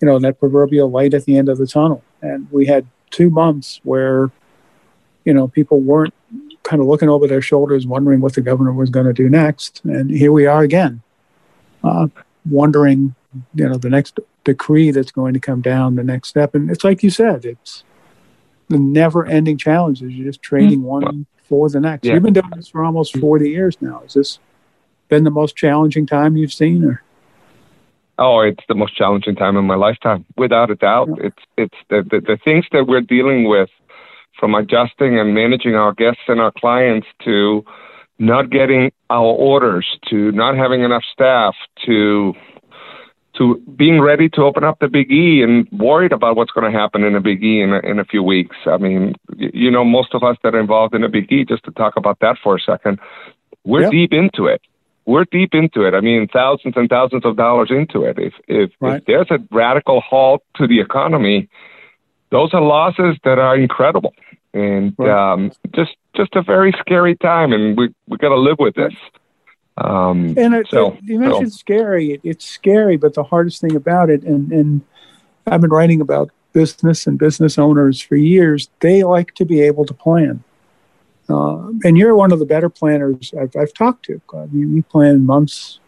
you 0.00 0.06
know, 0.06 0.18
that 0.18 0.40
proverbial 0.40 0.90
light 0.90 1.14
at 1.14 1.24
the 1.24 1.38
end 1.38 1.48
of 1.48 1.58
the 1.58 1.66
tunnel. 1.66 2.02
And 2.20 2.50
we 2.50 2.66
had 2.66 2.86
two 3.10 3.30
months 3.30 3.80
where, 3.84 4.32
you 5.24 5.32
know, 5.32 5.46
people 5.46 5.80
weren't 5.80 6.14
kind 6.64 6.82
of 6.82 6.88
looking 6.88 7.08
over 7.08 7.26
their 7.26 7.42
shoulders, 7.42 7.86
wondering 7.86 8.20
what 8.20 8.34
the 8.34 8.40
governor 8.40 8.72
was 8.72 8.90
going 8.90 9.06
to 9.06 9.12
do 9.12 9.28
next. 9.28 9.80
And 9.84 10.10
here 10.10 10.32
we 10.32 10.46
are 10.46 10.62
again, 10.62 11.02
uh, 11.84 12.08
wondering, 12.50 13.14
you 13.54 13.68
know, 13.68 13.76
the 13.76 13.90
next 13.90 14.18
decree 14.42 14.90
that's 14.90 15.12
going 15.12 15.34
to 15.34 15.40
come 15.40 15.60
down, 15.60 15.94
the 15.94 16.04
next 16.04 16.28
step. 16.28 16.54
And 16.54 16.70
it's 16.70 16.84
like 16.84 17.02
you 17.02 17.10
said, 17.10 17.44
it's, 17.44 17.84
the 18.68 18.78
never 18.78 19.26
ending 19.26 19.58
challenges. 19.58 20.12
You're 20.12 20.26
just 20.26 20.42
trading 20.42 20.80
mm-hmm. 20.80 21.06
one 21.06 21.26
for 21.44 21.68
the 21.68 21.80
next. 21.80 22.04
Yeah. 22.04 22.14
You've 22.14 22.22
been 22.22 22.32
doing 22.32 22.50
this 22.56 22.68
for 22.68 22.84
almost 22.84 23.16
40 23.18 23.48
years 23.48 23.76
now. 23.80 24.00
Has 24.00 24.14
this 24.14 24.38
been 25.08 25.24
the 25.24 25.30
most 25.30 25.56
challenging 25.56 26.06
time 26.06 26.36
you've 26.36 26.52
seen 26.52 26.84
or? 26.84 27.02
Oh, 28.16 28.40
it's 28.40 28.62
the 28.68 28.74
most 28.74 28.96
challenging 28.96 29.34
time 29.34 29.56
in 29.56 29.64
my 29.64 29.74
lifetime, 29.74 30.24
without 30.36 30.70
a 30.70 30.76
doubt. 30.76 31.08
Yeah. 31.08 31.26
It's 31.26 31.42
it's 31.56 31.76
the, 31.90 32.02
the 32.08 32.20
the 32.20 32.38
things 32.44 32.64
that 32.70 32.86
we're 32.86 33.00
dealing 33.00 33.48
with, 33.48 33.70
from 34.44 34.54
adjusting 34.54 35.18
and 35.18 35.32
managing 35.32 35.74
our 35.74 35.94
guests 35.94 36.20
and 36.28 36.38
our 36.38 36.52
clients 36.52 37.06
to 37.24 37.64
not 38.18 38.50
getting 38.50 38.92
our 39.08 39.24
orders, 39.24 39.86
to 40.10 40.32
not 40.32 40.54
having 40.54 40.82
enough 40.82 41.02
staff, 41.10 41.54
to 41.86 42.34
to 43.38 43.56
being 43.74 44.02
ready 44.02 44.28
to 44.28 44.42
open 44.42 44.62
up 44.62 44.80
the 44.80 44.88
Big 44.88 45.10
E 45.10 45.42
and 45.42 45.66
worried 45.72 46.12
about 46.12 46.36
what's 46.36 46.50
going 46.50 46.70
to 46.70 46.78
happen 46.78 47.04
in 47.04 47.14
the 47.14 47.20
Big 47.20 47.42
E 47.42 47.62
in 47.62 47.72
a, 47.72 47.78
in 47.78 47.98
a 47.98 48.04
few 48.04 48.22
weeks. 48.22 48.54
I 48.66 48.76
mean, 48.76 49.14
you 49.34 49.70
know, 49.70 49.82
most 49.82 50.12
of 50.12 50.22
us 50.22 50.36
that 50.44 50.54
are 50.54 50.60
involved 50.60 50.94
in 50.94 51.00
the 51.00 51.08
Big 51.08 51.32
E, 51.32 51.46
just 51.46 51.64
to 51.64 51.70
talk 51.70 51.94
about 51.96 52.18
that 52.20 52.36
for 52.42 52.54
a 52.54 52.60
second, 52.60 53.00
we're 53.64 53.88
deep 53.88 54.12
into 54.12 54.44
it. 54.44 54.60
We're 55.06 55.24
deep 55.24 55.54
into 55.54 55.86
it. 55.86 55.94
I 55.94 56.02
mean, 56.02 56.28
thousands 56.30 56.74
and 56.76 56.86
thousands 56.90 57.24
of 57.24 57.38
dollars 57.38 57.70
into 57.70 58.04
it. 58.04 58.18
If 58.18 58.34
if, 58.46 58.70
right. 58.78 58.98
if 58.98 59.06
there's 59.06 59.30
a 59.30 59.38
radical 59.50 60.02
halt 60.02 60.42
to 60.56 60.66
the 60.66 60.80
economy, 60.80 61.48
those 62.34 62.52
are 62.52 62.60
losses 62.60 63.16
that 63.22 63.38
are 63.38 63.56
incredible, 63.56 64.12
and 64.54 64.98
um, 65.00 65.52
just 65.74 65.96
just 66.16 66.34
a 66.34 66.42
very 66.42 66.72
scary 66.80 67.16
time. 67.16 67.52
And 67.52 67.76
we 67.76 67.94
we 68.08 68.16
got 68.16 68.30
to 68.30 68.36
live 68.36 68.56
with 68.58 68.74
this. 68.74 68.94
Um, 69.76 70.34
and 70.38 70.54
it, 70.54 70.68
so, 70.70 70.96
you 71.02 71.18
mentioned 71.18 71.52
so. 71.52 71.58
scary. 71.58 72.12
It, 72.12 72.20
it's 72.22 72.44
scary, 72.44 72.96
but 72.96 73.14
the 73.14 73.24
hardest 73.24 73.60
thing 73.60 73.74
about 73.74 74.08
it, 74.08 74.22
and, 74.22 74.52
and 74.52 74.82
I've 75.46 75.60
been 75.60 75.70
writing 75.70 76.00
about 76.00 76.30
business 76.52 77.06
and 77.06 77.18
business 77.18 77.58
owners 77.58 78.00
for 78.00 78.14
years, 78.14 78.70
they 78.80 79.02
like 79.02 79.34
to 79.34 79.44
be 79.44 79.60
able 79.60 79.84
to 79.84 79.92
plan. 79.92 80.44
Uh, 81.28 81.70
and 81.84 81.98
you're 81.98 82.14
one 82.14 82.32
of 82.32 82.38
the 82.38 82.46
better 82.46 82.68
planners 82.68 83.34
I've, 83.38 83.54
I've 83.56 83.74
talked 83.74 84.04
to. 84.06 84.20
You, 84.52 84.68
you 84.68 84.82
plan 84.84 85.26
months 85.26 85.80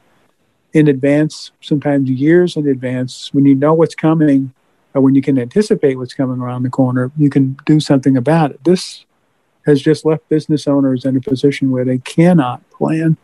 in 0.73 0.89
advance, 0.89 1.53
sometimes 1.61 2.11
years 2.11 2.57
in 2.57 2.67
advance. 2.69 3.33
When 3.33 3.47
you 3.47 3.55
know 3.55 3.73
what's 3.73 3.95
coming, 3.95 4.53
or 4.97 5.03
when 5.03 5.15
you 5.15 5.21
can 5.21 5.39
anticipate 5.39 5.99
what's 5.99 6.15
coming 6.15 6.41
around 6.41 6.63
the 6.63 6.71
corner, 6.71 7.13
you 7.19 7.29
can 7.29 7.57
do 7.67 7.79
something 7.79 8.17
about 8.17 8.51
it. 8.51 8.65
This 8.65 9.05
has 9.67 9.83
just 9.83 10.07
left 10.07 10.27
business 10.31 10.67
owners 10.67 11.05
in 11.05 11.17
a 11.17 11.21
position 11.21 11.71
where 11.71 11.85
they 11.85 11.99
cannot 11.99 12.69
plan 12.71 13.19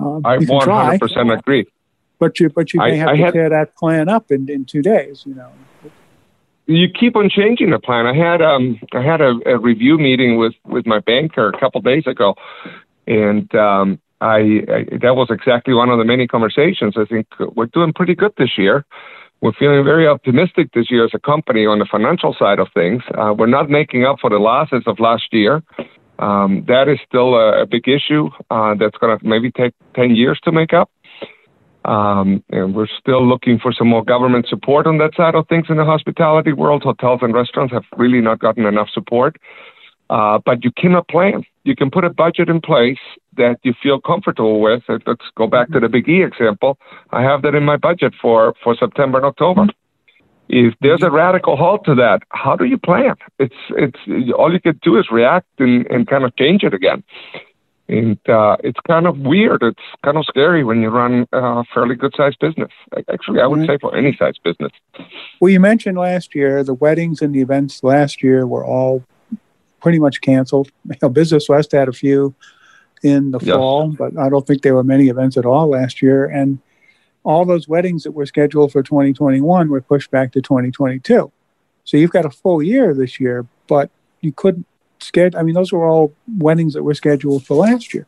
uh, 0.00 0.20
I 0.24 0.38
100% 0.38 1.38
agree. 1.38 1.66
But 2.18 2.40
you, 2.40 2.48
but 2.48 2.72
you 2.72 2.80
may 2.80 2.92
I, 2.92 2.96
have 2.96 3.08
I 3.08 3.16
to 3.16 3.24
had, 3.24 3.34
tear 3.34 3.48
that 3.50 3.76
plan 3.76 4.08
up 4.08 4.30
in, 4.30 4.48
in 4.48 4.64
two 4.64 4.82
days. 4.82 5.24
You 5.26 5.34
know. 5.34 5.52
You 6.66 6.88
keep 6.88 7.16
on 7.16 7.28
changing 7.28 7.70
the 7.70 7.78
plan. 7.78 8.06
I 8.06 8.14
had 8.14 8.42
um 8.42 8.80
I 8.92 9.02
had 9.02 9.20
a, 9.20 9.38
a 9.46 9.58
review 9.58 9.98
meeting 9.98 10.36
with 10.36 10.54
with 10.64 10.86
my 10.86 11.00
banker 11.00 11.48
a 11.48 11.58
couple 11.58 11.80
days 11.80 12.06
ago, 12.06 12.34
and 13.06 13.52
um 13.54 14.00
I, 14.20 14.36
I 14.68 14.96
that 15.00 15.14
was 15.14 15.28
exactly 15.30 15.74
one 15.74 15.90
of 15.90 15.98
the 15.98 16.04
many 16.04 16.26
conversations. 16.26 16.94
I 16.96 17.04
think 17.04 17.28
we're 17.38 17.66
doing 17.66 17.92
pretty 17.92 18.14
good 18.14 18.32
this 18.36 18.58
year. 18.58 18.84
We're 19.40 19.52
feeling 19.52 19.84
very 19.84 20.06
optimistic 20.06 20.72
this 20.74 20.90
year 20.90 21.04
as 21.04 21.12
a 21.14 21.18
company 21.18 21.64
on 21.66 21.78
the 21.78 21.86
financial 21.90 22.34
side 22.38 22.58
of 22.58 22.68
things. 22.74 23.02
Uh, 23.16 23.34
we're 23.36 23.46
not 23.46 23.70
making 23.70 24.04
up 24.04 24.16
for 24.20 24.30
the 24.30 24.38
losses 24.38 24.82
of 24.86 24.98
last 24.98 25.32
year. 25.32 25.62
Um, 26.18 26.64
that 26.66 26.88
is 26.88 26.98
still 27.06 27.36
a, 27.36 27.62
a 27.62 27.66
big 27.66 27.86
issue 27.86 28.30
uh, 28.50 28.74
that's 28.74 28.96
going 28.98 29.16
to 29.16 29.24
maybe 29.24 29.52
take 29.52 29.74
10 29.94 30.16
years 30.16 30.40
to 30.44 30.52
make 30.52 30.72
up. 30.72 30.90
Um, 31.84 32.42
and 32.50 32.74
we're 32.74 32.88
still 32.98 33.26
looking 33.26 33.58
for 33.58 33.72
some 33.72 33.88
more 33.88 34.04
government 34.04 34.46
support 34.48 34.86
on 34.86 34.98
that 34.98 35.14
side 35.16 35.34
of 35.36 35.46
things 35.48 35.66
in 35.68 35.76
the 35.76 35.84
hospitality 35.84 36.52
world. 36.52 36.82
Hotels 36.82 37.20
and 37.22 37.32
restaurants 37.32 37.72
have 37.72 37.84
really 37.96 38.20
not 38.20 38.40
gotten 38.40 38.66
enough 38.66 38.88
support. 38.92 39.36
Uh, 40.10 40.38
but 40.44 40.64
you 40.64 40.70
cannot 40.72 41.06
plan. 41.08 41.44
You 41.64 41.76
can 41.76 41.90
put 41.90 42.04
a 42.04 42.10
budget 42.10 42.48
in 42.48 42.60
place 42.60 42.98
that 43.36 43.58
you 43.62 43.74
feel 43.82 44.00
comfortable 44.00 44.60
with. 44.60 44.82
Let's 44.88 45.22
go 45.36 45.46
back 45.46 45.70
to 45.72 45.80
the 45.80 45.88
Big 45.88 46.08
E 46.08 46.22
example. 46.22 46.78
I 47.10 47.22
have 47.22 47.42
that 47.42 47.54
in 47.54 47.64
my 47.64 47.76
budget 47.76 48.14
for, 48.20 48.54
for 48.64 48.74
September 48.74 49.18
and 49.18 49.26
October. 49.26 49.66
If 50.48 50.74
there's 50.80 51.02
a 51.02 51.10
radical 51.10 51.56
halt 51.56 51.84
to 51.84 51.94
that, 51.96 52.22
how 52.30 52.56
do 52.56 52.64
you 52.64 52.78
plan? 52.78 53.16
It's 53.38 53.54
it's 53.70 53.98
all 54.34 54.50
you 54.50 54.60
can 54.60 54.80
do 54.82 54.98
is 54.98 55.10
react 55.10 55.46
and, 55.58 55.86
and 55.88 56.06
kind 56.06 56.24
of 56.24 56.34
change 56.36 56.62
it 56.62 56.72
again. 56.72 57.04
And 57.86 58.18
uh, 58.28 58.56
it's 58.64 58.80
kind 58.86 59.06
of 59.06 59.18
weird. 59.18 59.62
It's 59.62 59.82
kind 60.02 60.16
of 60.16 60.24
scary 60.26 60.64
when 60.64 60.80
you 60.80 60.88
run 60.88 61.26
a 61.32 61.64
fairly 61.74 61.96
good 61.96 62.14
sized 62.16 62.38
business. 62.38 62.70
Actually, 63.12 63.40
I 63.40 63.46
would 63.46 63.66
say 63.66 63.76
for 63.78 63.94
any 63.94 64.16
size 64.18 64.34
business. 64.42 64.72
Well, 65.40 65.50
you 65.50 65.60
mentioned 65.60 65.98
last 65.98 66.34
year 66.34 66.64
the 66.64 66.74
weddings 66.74 67.20
and 67.20 67.34
the 67.34 67.42
events 67.42 67.82
last 67.82 68.22
year 68.22 68.46
were 68.46 68.64
all 68.64 69.04
pretty 69.80 69.98
much 69.98 70.20
canceled. 70.20 70.70
You 70.88 70.96
know, 71.02 71.08
Business 71.08 71.48
West 71.48 71.72
had 71.72 71.88
a 71.88 71.92
few 71.92 72.34
in 73.02 73.30
the 73.30 73.40
fall, 73.40 73.88
but 73.88 74.16
I 74.18 74.28
don't 74.28 74.46
think 74.46 74.62
there 74.62 74.74
were 74.74 74.84
many 74.84 75.08
events 75.08 75.36
at 75.36 75.46
all 75.46 75.68
last 75.68 76.02
year. 76.02 76.26
And 76.26 76.58
all 77.24 77.44
those 77.44 77.68
weddings 77.68 78.04
that 78.04 78.12
were 78.12 78.26
scheduled 78.26 78.72
for 78.72 78.82
2021 78.82 79.68
were 79.68 79.80
pushed 79.80 80.10
back 80.10 80.32
to 80.32 80.40
2022. 80.40 81.30
So 81.84 81.96
you've 81.96 82.10
got 82.10 82.24
a 82.24 82.30
full 82.30 82.62
year 82.62 82.94
this 82.94 83.20
year, 83.20 83.46
but 83.66 83.90
you 84.20 84.32
couldn't 84.32 84.66
schedule. 84.98 85.38
I 85.38 85.42
mean, 85.42 85.54
those 85.54 85.72
were 85.72 85.86
all 85.86 86.12
weddings 86.38 86.74
that 86.74 86.82
were 86.82 86.94
scheduled 86.94 87.46
for 87.46 87.54
last 87.56 87.94
year. 87.94 88.06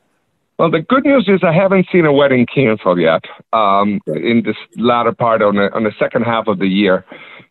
Well, 0.58 0.70
the 0.70 0.80
good 0.80 1.04
news 1.04 1.26
is 1.26 1.40
I 1.42 1.52
haven't 1.52 1.86
seen 1.90 2.04
a 2.04 2.12
wedding 2.12 2.44
canceled 2.46 2.98
yet 2.98 3.24
um, 3.54 4.00
in 4.06 4.42
this 4.44 4.56
latter 4.76 5.12
part 5.12 5.40
on 5.40 5.56
the, 5.56 5.72
on 5.72 5.84
the 5.84 5.92
second 5.98 6.24
half 6.24 6.48
of 6.48 6.58
the 6.58 6.66
year. 6.66 7.06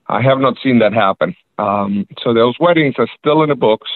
I 0.10 0.22
have 0.22 0.40
not 0.40 0.58
seen 0.62 0.80
that 0.80 0.92
happen. 0.92 1.36
Um, 1.58 2.08
so 2.22 2.34
those 2.34 2.56
weddings 2.60 2.96
are 2.98 3.08
still 3.20 3.44
in 3.44 3.50
the 3.50 3.56
books. 3.56 3.90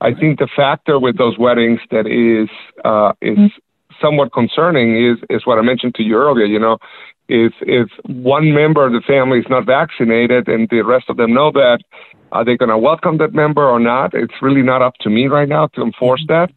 I 0.00 0.14
think 0.14 0.38
the 0.38 0.48
factor 0.54 0.98
with 0.98 1.16
those 1.18 1.38
weddings 1.38 1.80
that 1.90 2.06
is 2.06 2.48
uh, 2.84 3.12
is 3.20 3.38
mm-hmm. 3.38 3.94
somewhat 4.00 4.32
concerning 4.32 5.10
is 5.10 5.18
is 5.28 5.46
what 5.46 5.58
I 5.58 5.62
mentioned 5.62 5.94
to 5.96 6.02
you 6.02 6.16
earlier. 6.16 6.44
You 6.44 6.58
know, 6.60 6.78
if 7.28 7.52
if 7.62 7.88
one 8.06 8.52
member 8.54 8.86
of 8.86 8.92
the 8.92 9.00
family 9.00 9.38
is 9.38 9.46
not 9.48 9.66
vaccinated 9.66 10.48
and 10.48 10.68
the 10.70 10.82
rest 10.82 11.06
of 11.08 11.16
them 11.16 11.34
know 11.34 11.50
that, 11.52 11.78
are 12.30 12.44
they 12.44 12.56
going 12.56 12.68
to 12.68 12.78
welcome 12.78 13.18
that 13.18 13.34
member 13.34 13.66
or 13.66 13.80
not? 13.80 14.14
It's 14.14 14.34
really 14.42 14.62
not 14.62 14.82
up 14.82 14.94
to 15.00 15.10
me 15.10 15.26
right 15.26 15.48
now 15.48 15.68
to 15.68 15.82
enforce 15.82 16.24
that. 16.28 16.50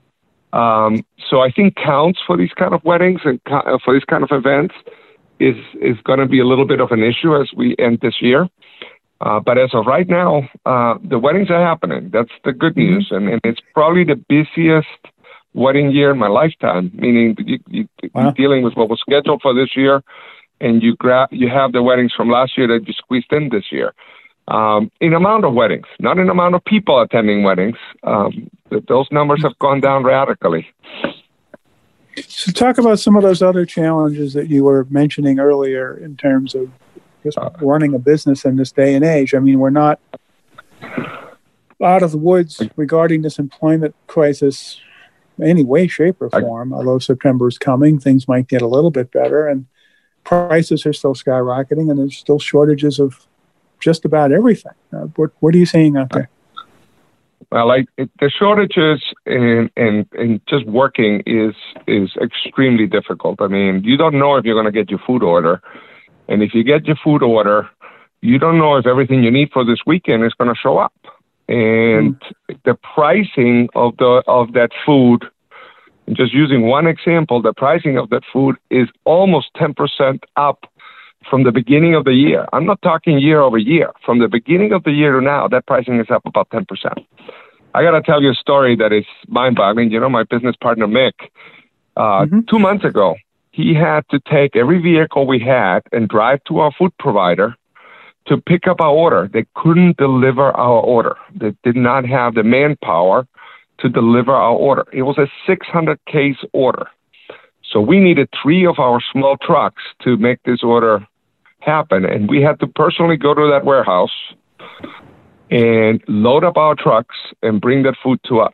Um, 0.53 1.05
so 1.29 1.39
I 1.39 1.49
think 1.49 1.75
counts 1.75 2.19
for 2.27 2.35
these 2.35 2.51
kind 2.53 2.73
of 2.73 2.83
weddings 2.83 3.21
and 3.23 3.41
co- 3.45 3.79
for 3.83 3.93
these 3.93 4.03
kind 4.03 4.23
of 4.23 4.31
events 4.31 4.75
is 5.39 5.55
is 5.81 5.97
going 6.03 6.19
to 6.19 6.27
be 6.27 6.39
a 6.39 6.45
little 6.45 6.65
bit 6.65 6.79
of 6.79 6.91
an 6.91 7.01
issue 7.01 7.35
as 7.35 7.49
we 7.55 7.75
end 7.79 7.99
this 8.01 8.21
year. 8.21 8.49
Uh, 9.21 9.39
but 9.39 9.57
as 9.57 9.69
of 9.73 9.85
right 9.85 10.07
now, 10.07 10.49
uh, 10.65 10.95
the 11.03 11.19
weddings 11.19 11.51
are 11.51 11.61
happening. 11.61 12.09
That's 12.11 12.31
the 12.43 12.51
good 12.51 12.73
mm-hmm. 12.73 12.93
news, 12.93 13.07
and, 13.11 13.29
and 13.29 13.39
it's 13.43 13.61
probably 13.73 14.03
the 14.03 14.15
busiest 14.15 14.87
wedding 15.53 15.91
year 15.91 16.11
in 16.11 16.17
my 16.17 16.27
lifetime. 16.27 16.91
Meaning, 16.93 17.35
you, 17.45 17.59
you, 17.67 17.87
wow. 18.13 18.23
you're 18.23 18.31
dealing 18.31 18.63
with 18.63 18.73
what 18.73 18.89
was 18.89 18.99
scheduled 18.99 19.41
for 19.43 19.53
this 19.53 19.75
year, 19.75 20.03
and 20.59 20.81
you 20.81 20.95
grab 20.95 21.29
you 21.31 21.49
have 21.49 21.71
the 21.71 21.83
weddings 21.83 22.13
from 22.17 22.29
last 22.29 22.57
year 22.57 22.67
that 22.67 22.87
you 22.87 22.93
squeezed 22.93 23.31
in 23.31 23.49
this 23.49 23.71
year. 23.71 23.93
Um, 24.47 24.91
in 24.99 25.13
amount 25.13 25.45
of 25.45 25.53
weddings, 25.53 25.85
not 25.99 26.17
in 26.17 26.27
amount 26.27 26.55
of 26.55 26.65
people 26.65 26.99
attending 26.99 27.43
weddings. 27.43 27.77
Um, 28.03 28.49
those 28.87 29.05
numbers 29.11 29.43
have 29.43 29.57
gone 29.59 29.81
down 29.81 30.03
radically. 30.03 30.67
So, 32.27 32.51
talk 32.51 32.79
about 32.79 32.99
some 32.99 33.15
of 33.15 33.21
those 33.21 33.41
other 33.43 33.65
challenges 33.65 34.33
that 34.33 34.49
you 34.49 34.63
were 34.63 34.87
mentioning 34.89 35.39
earlier 35.39 35.95
in 35.95 36.17
terms 36.17 36.55
of 36.55 36.71
just 37.23 37.37
uh, 37.37 37.49
running 37.61 37.93
a 37.93 37.99
business 37.99 38.45
in 38.45 38.55
this 38.55 38.71
day 38.71 38.93
and 38.93 39.03
age. 39.03 39.33
I 39.33 39.39
mean, 39.39 39.59
we're 39.59 39.69
not 39.69 39.99
out 41.83 42.03
of 42.03 42.11
the 42.11 42.17
woods 42.17 42.61
regarding 42.75 43.21
this 43.21 43.39
employment 43.39 43.95
crisis 44.07 44.79
any 45.41 45.63
way, 45.63 45.87
shape, 45.87 46.21
or 46.21 46.29
form. 46.29 46.73
Although 46.73 46.99
September 46.99 47.47
is 47.47 47.57
coming, 47.57 47.99
things 47.99 48.27
might 48.27 48.47
get 48.47 48.61
a 48.61 48.67
little 48.67 48.91
bit 48.91 49.11
better, 49.11 49.47
and 49.47 49.65
prices 50.23 50.85
are 50.85 50.93
still 50.93 51.15
skyrocketing, 51.15 51.89
and 51.89 51.97
there's 51.97 52.17
still 52.17 52.39
shortages 52.39 52.99
of 52.99 53.25
just 53.79 54.05
about 54.05 54.31
everything. 54.31 54.73
Uh, 54.93 55.07
what, 55.15 55.31
what 55.39 55.55
are 55.55 55.57
you 55.57 55.65
seeing 55.65 55.97
out 55.97 56.11
there? 56.11 56.29
Well, 57.51 57.67
like 57.67 57.89
the 57.97 58.29
shortages 58.29 59.01
in, 59.25 59.69
in 59.75 60.07
in 60.13 60.39
just 60.47 60.65
working 60.67 61.21
is 61.25 61.53
is 61.85 62.09
extremely 62.21 62.87
difficult. 62.87 63.41
I 63.41 63.47
mean, 63.47 63.83
you 63.83 63.97
don't 63.97 64.17
know 64.17 64.37
if 64.37 64.45
you're 64.45 64.55
going 64.55 64.71
to 64.71 64.71
get 64.71 64.89
your 64.89 65.01
food 65.05 65.21
order 65.21 65.61
and 66.31 66.41
if 66.41 66.53
you 66.53 66.63
get 66.63 66.85
your 66.85 66.95
food 67.03 67.21
order, 67.21 67.69
you 68.21 68.39
don't 68.39 68.57
know 68.57 68.77
if 68.77 68.87
everything 68.87 69.21
you 69.21 69.29
need 69.29 69.51
for 69.51 69.65
this 69.65 69.79
weekend 69.85 70.23
is 70.23 70.33
going 70.33 70.47
to 70.47 70.55
show 70.55 70.77
up. 70.77 70.93
And 71.49 72.17
mm. 72.17 72.57
the 72.63 72.75
pricing 72.95 73.67
of 73.75 73.97
the 73.97 74.23
of 74.27 74.53
that 74.53 74.69
food, 74.85 75.25
just 76.13 76.33
using 76.33 76.61
one 76.67 76.87
example, 76.87 77.41
the 77.41 77.53
pricing 77.53 77.97
of 77.97 78.09
that 78.11 78.23
food 78.31 78.55
is 78.69 78.87
almost 79.03 79.47
10% 79.55 80.23
up 80.37 80.71
from 81.29 81.43
the 81.43 81.51
beginning 81.51 81.95
of 81.95 82.05
the 82.05 82.13
year. 82.13 82.47
I'm 82.53 82.65
not 82.65 82.81
talking 82.81 83.19
year 83.19 83.41
over 83.41 83.57
year. 83.57 83.91
From 84.05 84.19
the 84.19 84.29
beginning 84.29 84.71
of 84.71 84.85
the 84.85 84.91
year 84.91 85.11
to 85.11 85.21
now, 85.21 85.49
that 85.49 85.67
pricing 85.67 85.99
is 85.99 86.07
up 86.09 86.25
about 86.25 86.49
10%. 86.51 86.65
I 87.73 87.83
got 87.83 87.91
to 87.91 88.01
tell 88.01 88.21
you 88.23 88.31
a 88.31 88.35
story 88.35 88.77
that 88.77 88.93
is 88.93 89.05
mind 89.27 89.57
boggling. 89.57 89.91
You 89.91 89.99
know, 89.99 90.09
my 90.09 90.23
business 90.23 90.55
partner, 90.55 90.87
Mick, 90.87 91.13
uh, 91.97 92.25
mm-hmm. 92.25 92.39
two 92.49 92.59
months 92.59 92.85
ago, 92.85 93.15
he 93.51 93.73
had 93.73 94.07
to 94.09 94.19
take 94.19 94.55
every 94.55 94.81
vehicle 94.81 95.27
we 95.27 95.39
had 95.39 95.81
and 95.91 96.07
drive 96.07 96.43
to 96.45 96.59
our 96.59 96.71
food 96.71 96.93
provider 96.97 97.55
to 98.27 98.37
pick 98.37 98.67
up 98.67 98.79
our 98.79 98.91
order. 98.91 99.29
They 99.31 99.45
couldn't 99.55 99.97
deliver 99.97 100.51
our 100.51 100.81
order. 100.81 101.15
They 101.35 101.53
did 101.63 101.75
not 101.75 102.05
have 102.05 102.35
the 102.35 102.43
manpower 102.43 103.27
to 103.79 103.89
deliver 103.89 104.31
our 104.31 104.55
order. 104.55 104.85
It 104.93 105.01
was 105.01 105.17
a 105.17 105.27
600 105.45 105.99
case 106.05 106.37
order. 106.53 106.87
So 107.71 107.81
we 107.81 107.99
needed 107.99 108.29
three 108.41 108.65
of 108.65 108.79
our 108.79 109.01
small 109.11 109.37
trucks 109.37 109.81
to 110.03 110.17
make 110.17 110.41
this 110.43 110.63
order 110.63 111.05
happen. 111.59 112.05
And 112.05 112.29
we 112.29 112.41
had 112.41 112.59
to 112.59 112.67
personally 112.67 113.17
go 113.17 113.33
to 113.33 113.49
that 113.49 113.65
warehouse 113.65 114.11
and 115.49 116.01
load 116.07 116.43
up 116.43 116.57
our 116.57 116.75
trucks 116.75 117.15
and 117.41 117.59
bring 117.59 117.83
that 117.83 117.95
food 118.03 118.19
to 118.27 118.39
us 118.39 118.53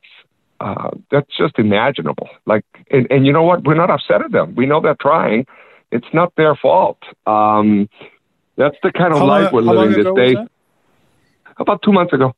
uh, 0.59 0.91
that's 1.11 1.35
just 1.37 1.59
imaginable. 1.59 2.29
Like, 2.45 2.65
and, 2.91 3.07
and 3.11 3.25
you 3.25 3.33
know 3.33 3.43
what? 3.43 3.63
We're 3.63 3.75
not 3.75 3.89
upset 3.89 4.21
at 4.21 4.31
them. 4.31 4.55
We 4.55 4.65
know 4.65 4.81
they're 4.81 4.95
trying. 4.95 5.45
It's 5.91 6.07
not 6.13 6.33
their 6.35 6.55
fault. 6.55 6.97
Um, 7.25 7.89
that's 8.55 8.75
the 8.83 8.91
kind 8.91 9.13
of 9.13 9.19
how 9.19 9.27
life 9.27 9.53
long, 9.53 9.65
we're 9.65 9.73
living 9.73 10.03
these 10.03 10.35
days. 10.35 10.47
About 11.59 11.81
two 11.81 11.91
months 11.91 12.13
ago. 12.13 12.35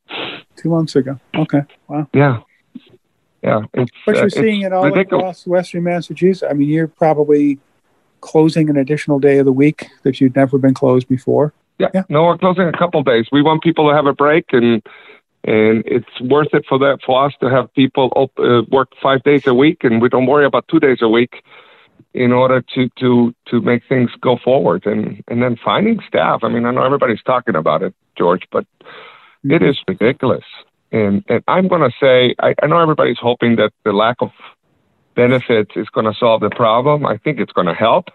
Two 0.56 0.70
months 0.70 0.96
ago. 0.96 1.18
Okay. 1.34 1.62
Wow. 1.88 2.08
Yeah. 2.14 2.40
Yeah. 3.42 3.62
It's, 3.74 3.90
but 4.06 4.16
you're 4.16 4.26
uh, 4.26 4.30
seeing 4.30 4.62
it 4.62 4.72
all 4.72 4.84
ridiculous. 4.84 5.22
across 5.22 5.46
Western 5.46 5.84
Massachusetts. 5.84 6.48
I 6.48 6.54
mean, 6.54 6.68
you're 6.68 6.88
probably 6.88 7.58
closing 8.20 8.68
an 8.68 8.76
additional 8.76 9.18
day 9.18 9.38
of 9.38 9.46
the 9.46 9.52
week 9.52 9.88
that 10.02 10.20
you'd 10.20 10.36
never 10.36 10.58
been 10.58 10.74
closed 10.74 11.08
before. 11.08 11.52
Yeah. 11.78 11.88
yeah. 11.94 12.02
No, 12.10 12.24
we're 12.24 12.38
closing 12.38 12.64
a 12.64 12.72
couple 12.72 13.02
days. 13.02 13.26
We 13.32 13.42
want 13.42 13.62
people 13.62 13.88
to 13.88 13.94
have 13.94 14.06
a 14.06 14.12
break 14.12 14.46
and 14.52 14.82
and 15.44 15.82
it's 15.86 16.20
worth 16.20 16.52
it 16.52 16.64
for 16.68 16.78
that 16.78 16.98
for 17.04 17.24
us 17.24 17.32
to 17.40 17.48
have 17.48 17.72
people 17.74 18.12
op- 18.14 18.38
uh, 18.38 18.62
work 18.70 18.90
five 19.02 19.22
days 19.22 19.46
a 19.46 19.54
week, 19.54 19.84
and 19.84 20.02
we 20.02 20.08
don't 20.08 20.26
worry 20.26 20.44
about 20.44 20.68
two 20.68 20.80
days 20.80 20.98
a 21.00 21.08
week 21.08 21.42
in 22.12 22.32
order 22.32 22.62
to 22.74 22.88
to 22.98 23.34
to 23.46 23.60
make 23.60 23.82
things 23.88 24.10
go 24.20 24.36
forward. 24.36 24.84
And 24.86 25.22
and 25.28 25.42
then 25.42 25.56
finding 25.56 26.00
staff. 26.06 26.40
I 26.42 26.48
mean, 26.48 26.66
I 26.66 26.72
know 26.72 26.84
everybody's 26.84 27.22
talking 27.22 27.56
about 27.56 27.82
it, 27.82 27.94
George, 28.18 28.42
but 28.50 28.64
mm-hmm. 28.82 29.52
it 29.52 29.62
is 29.62 29.78
ridiculous. 29.88 30.44
And 30.92 31.24
and 31.28 31.42
I'm 31.48 31.68
going 31.68 31.88
to 31.88 31.96
say, 32.00 32.34
I, 32.40 32.54
I 32.62 32.66
know 32.66 32.78
everybody's 32.78 33.18
hoping 33.18 33.56
that 33.56 33.72
the 33.84 33.92
lack 33.92 34.16
of 34.20 34.30
benefits 35.14 35.72
is 35.76 35.88
going 35.88 36.06
to 36.06 36.14
solve 36.18 36.40
the 36.42 36.50
problem. 36.50 37.06
I 37.06 37.16
think 37.16 37.40
it's 37.40 37.52
going 37.52 37.66
to 37.66 37.74
help. 37.74 38.08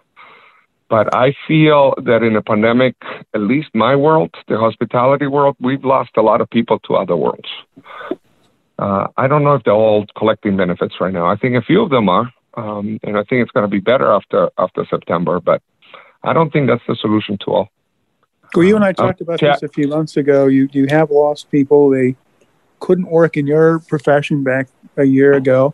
But 0.89 1.15
I 1.15 1.33
feel 1.47 1.95
that 2.03 2.21
in 2.21 2.35
a 2.35 2.41
pandemic, 2.41 2.95
at 3.33 3.41
least 3.41 3.69
my 3.73 3.95
world, 3.95 4.35
the 4.47 4.57
hospitality 4.57 5.25
world, 5.25 5.55
we've 5.59 5.83
lost 5.83 6.11
a 6.15 6.21
lot 6.21 6.41
of 6.41 6.49
people 6.49 6.79
to 6.79 6.95
other 6.95 7.15
worlds. 7.15 7.49
Uh, 8.77 9.07
I 9.17 9.27
don't 9.27 9.43
know 9.43 9.55
if 9.55 9.63
they're 9.63 9.73
all 9.73 10.05
collecting 10.15 10.57
benefits 10.57 10.95
right 10.99 11.13
now. 11.13 11.25
I 11.25 11.37
think 11.37 11.55
a 11.55 11.61
few 11.61 11.81
of 11.81 11.89
them 11.89 12.07
are, 12.09 12.31
um, 12.55 12.99
and 13.03 13.17
I 13.17 13.23
think 13.23 13.41
it's 13.41 13.51
going 13.51 13.63
to 13.63 13.69
be 13.69 13.79
better 13.79 14.11
after 14.11 14.49
after 14.57 14.85
September. 14.85 15.39
But 15.39 15.61
I 16.23 16.33
don't 16.33 16.51
think 16.51 16.67
that's 16.67 16.83
the 16.87 16.95
solution 16.95 17.37
to 17.45 17.45
all. 17.51 17.69
Well, 18.53 18.65
you 18.65 18.75
and 18.75 18.85
I 18.85 18.89
uh, 18.89 18.93
talked 18.93 19.21
about 19.21 19.41
uh, 19.41 19.53
this 19.53 19.63
a 19.63 19.69
few 19.69 19.87
months 19.87 20.17
ago. 20.17 20.47
You 20.47 20.69
you 20.71 20.87
have 20.89 21.09
lost 21.09 21.49
people. 21.51 21.89
They 21.89 22.15
couldn't 22.79 23.09
work 23.09 23.37
in 23.37 23.47
your 23.47 23.79
profession 23.79 24.43
back 24.43 24.67
a 24.97 25.05
year 25.05 25.33
ago, 25.33 25.73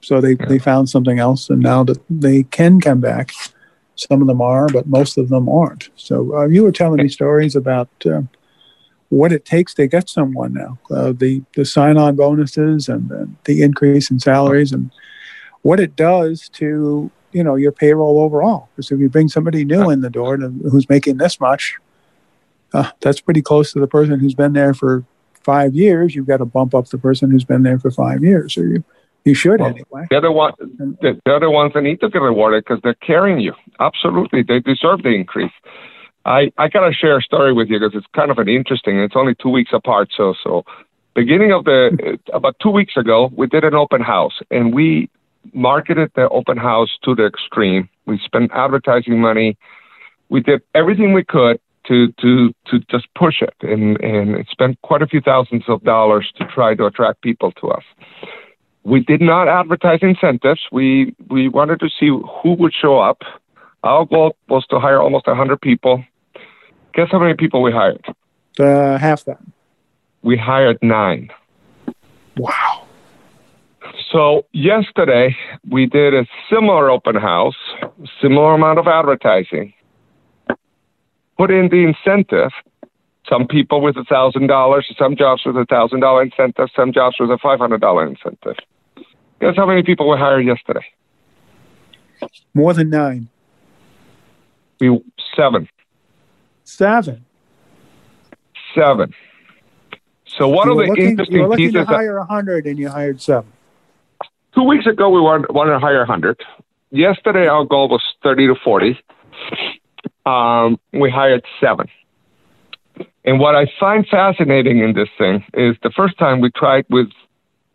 so 0.00 0.20
they, 0.20 0.32
yeah. 0.32 0.46
they 0.46 0.58
found 0.58 0.88
something 0.88 1.18
else, 1.18 1.50
and 1.50 1.62
now 1.62 1.84
that 1.84 1.98
they 2.08 2.44
can 2.44 2.80
come 2.80 3.00
back. 3.00 3.32
Some 3.98 4.22
of 4.22 4.28
them 4.28 4.40
are, 4.40 4.68
but 4.68 4.86
most 4.86 5.18
of 5.18 5.28
them 5.28 5.48
aren't. 5.48 5.90
So 5.96 6.36
uh, 6.36 6.46
you 6.46 6.62
were 6.62 6.72
telling 6.72 7.02
me 7.02 7.08
stories 7.08 7.56
about 7.56 7.88
uh, 8.06 8.22
what 9.08 9.32
it 9.32 9.44
takes 9.44 9.74
to 9.74 9.86
get 9.86 10.08
someone 10.08 10.52
now, 10.52 10.78
uh, 10.90 11.12
the 11.12 11.42
the 11.54 11.64
sign-on 11.64 12.16
bonuses 12.16 12.88
and 12.88 13.08
the, 13.08 13.28
the 13.44 13.62
increase 13.62 14.10
in 14.10 14.20
salaries, 14.20 14.72
and 14.72 14.90
what 15.62 15.80
it 15.80 15.96
does 15.96 16.48
to 16.50 17.10
you 17.32 17.42
know 17.42 17.56
your 17.56 17.72
payroll 17.72 18.20
overall. 18.20 18.68
Because 18.76 18.90
if 18.90 19.00
you 19.00 19.08
bring 19.08 19.28
somebody 19.28 19.64
new 19.64 19.90
in 19.90 20.02
the 20.02 20.10
door 20.10 20.36
to, 20.36 20.48
who's 20.48 20.88
making 20.88 21.16
this 21.16 21.40
much, 21.40 21.76
uh, 22.72 22.90
that's 23.00 23.20
pretty 23.20 23.42
close 23.42 23.72
to 23.72 23.80
the 23.80 23.86
person 23.86 24.20
who's 24.20 24.34
been 24.34 24.52
there 24.52 24.74
for 24.74 25.04
five 25.42 25.74
years. 25.74 26.14
You've 26.14 26.26
got 26.26 26.38
to 26.38 26.44
bump 26.44 26.74
up 26.74 26.88
the 26.88 26.98
person 26.98 27.30
who's 27.30 27.44
been 27.44 27.62
there 27.62 27.78
for 27.78 27.90
five 27.90 28.22
years, 28.22 28.56
or 28.58 28.66
you 28.66 28.84
you 29.24 29.34
should 29.34 29.60
well, 29.60 29.70
anyway. 29.70 30.06
The 30.10 30.16
other 30.16 30.32
one, 30.32 30.52
the, 30.58 31.20
the 31.24 31.50
ones 31.50 31.72
that 31.74 31.82
need 31.82 32.00
to 32.00 32.08
get 32.08 32.20
rewarded 32.20 32.64
because 32.64 32.80
they're 32.82 32.94
carrying 32.94 33.40
you. 33.40 33.54
Absolutely, 33.80 34.42
they 34.42 34.60
deserve 34.60 35.02
the 35.02 35.10
increase. 35.10 35.52
I 36.24 36.52
I 36.58 36.68
gotta 36.68 36.92
share 36.92 37.18
a 37.18 37.22
story 37.22 37.52
with 37.52 37.68
you 37.68 37.78
because 37.78 37.94
it's 37.96 38.06
kind 38.14 38.30
of 38.30 38.38
an 38.38 38.48
interesting. 38.48 38.98
It's 38.98 39.16
only 39.16 39.34
two 39.34 39.50
weeks 39.50 39.70
apart, 39.72 40.10
so 40.16 40.34
so 40.42 40.64
beginning 41.14 41.52
of 41.52 41.64
the 41.64 42.18
about 42.32 42.56
two 42.62 42.70
weeks 42.70 42.96
ago, 42.96 43.30
we 43.36 43.46
did 43.46 43.64
an 43.64 43.74
open 43.74 44.02
house 44.02 44.38
and 44.50 44.74
we 44.74 45.10
marketed 45.52 46.10
the 46.14 46.28
open 46.28 46.56
house 46.56 46.90
to 47.04 47.14
the 47.14 47.26
extreme. 47.26 47.88
We 48.06 48.18
spent 48.24 48.50
advertising 48.52 49.20
money. 49.20 49.56
We 50.28 50.40
did 50.40 50.60
everything 50.74 51.12
we 51.12 51.24
could 51.24 51.60
to 51.88 52.12
to 52.20 52.52
to 52.66 52.78
just 52.90 53.06
push 53.14 53.42
it 53.42 53.54
and 53.62 54.00
and 54.00 54.46
spent 54.50 54.80
quite 54.82 55.02
a 55.02 55.06
few 55.06 55.20
thousands 55.20 55.64
of 55.68 55.82
dollars 55.84 56.30
to 56.36 56.44
try 56.46 56.74
to 56.74 56.84
attract 56.86 57.22
people 57.22 57.52
to 57.52 57.68
us. 57.68 57.84
We 58.84 59.00
did 59.00 59.20
not 59.20 59.48
advertise 59.48 60.00
incentives. 60.02 60.60
We 60.70 61.14
we 61.28 61.48
wanted 61.48 61.80
to 61.80 61.88
see 61.98 62.08
who 62.08 62.52
would 62.54 62.74
show 62.74 62.98
up. 62.98 63.22
Our 63.84 64.04
goal 64.06 64.36
was 64.48 64.66
to 64.70 64.80
hire 64.80 65.00
almost 65.00 65.26
100 65.26 65.60
people. 65.60 66.04
Guess 66.94 67.08
how 67.12 67.18
many 67.18 67.34
people 67.34 67.62
we 67.62 67.70
hired? 67.70 68.04
Uh, 68.58 68.98
half 68.98 69.24
that. 69.24 69.38
We 70.22 70.36
hired 70.36 70.78
nine. 70.82 71.30
Wow. 72.36 72.86
So 74.10 74.46
yesterday 74.52 75.36
we 75.68 75.86
did 75.86 76.14
a 76.14 76.26
similar 76.50 76.90
open 76.90 77.14
house, 77.14 77.56
similar 78.20 78.54
amount 78.54 78.78
of 78.78 78.86
advertising. 78.86 79.72
Put 81.36 81.50
in 81.50 81.68
the 81.68 81.84
incentive. 81.84 82.50
Some 83.28 83.46
people 83.46 83.80
with 83.80 83.96
a 83.96 84.04
thousand 84.04 84.46
dollars, 84.46 84.92
some 84.98 85.14
jobs 85.14 85.42
with 85.44 85.56
a 85.56 85.66
thousand 85.66 86.00
dollar 86.00 86.22
incentive, 86.22 86.68
some 86.74 86.92
jobs 86.92 87.16
with 87.20 87.30
a 87.30 87.38
five 87.40 87.58
hundred 87.58 87.80
dollar 87.80 88.06
incentive. 88.06 88.56
Guess 89.40 89.54
how 89.56 89.66
many 89.66 89.82
people 89.82 90.08
were 90.08 90.16
hired 90.16 90.44
yesterday? 90.46 90.84
More 92.54 92.72
than 92.72 92.90
nine. 92.90 93.28
We 94.80 95.02
seven. 95.36 95.68
Seven. 96.64 97.24
Seven. 98.74 99.14
So 100.26 100.48
one 100.48 100.68
you 100.68 100.72
of 100.72 100.78
the 100.78 100.84
looking, 100.90 101.06
interesting 101.10 101.36
you 101.36 101.42
were 101.42 101.48
looking 101.48 101.72
pieces. 101.72 101.86
to 101.86 101.94
hire 101.94 102.18
a 102.18 102.24
hundred, 102.24 102.66
and 102.66 102.78
you 102.78 102.88
hired 102.88 103.20
seven. 103.20 103.52
Two 104.54 104.64
weeks 104.64 104.86
ago, 104.86 105.08
we 105.08 105.20
wanted, 105.20 105.52
wanted 105.52 105.72
to 105.72 105.78
hire 105.78 106.04
hundred. 106.04 106.40
Yesterday, 106.90 107.46
our 107.46 107.64
goal 107.64 107.88
was 107.88 108.02
thirty 108.22 108.46
to 108.46 108.54
forty. 108.62 108.98
Um, 110.26 110.78
we 110.92 111.10
hired 111.10 111.44
seven. 111.60 111.88
And 113.24 113.40
what 113.40 113.54
I 113.54 113.66
find 113.78 114.06
fascinating 114.06 114.78
in 114.78 114.94
this 114.94 115.08
thing 115.18 115.44
is 115.54 115.76
the 115.82 115.90
first 115.90 116.18
time 116.18 116.40
we 116.40 116.50
tried 116.50 116.86
with 116.88 117.08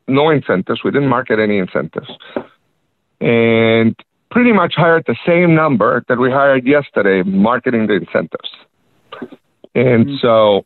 no 0.07 0.29
incentives. 0.29 0.83
We 0.83 0.91
didn't 0.91 1.09
market 1.09 1.39
any 1.39 1.57
incentives. 1.57 2.09
And 3.21 3.95
pretty 4.33 4.51
much 4.51 4.73
hired 4.75 5.05
the 5.05 5.15
same 5.27 5.53
number 5.53 6.03
that 6.09 6.17
we 6.17 6.31
hired 6.31 6.65
yesterday 6.65 7.21
marketing 7.21 7.85
the 7.85 7.93
incentives. 7.93 8.49
And 9.75 10.07
mm-hmm. 10.07 10.15
so 10.21 10.65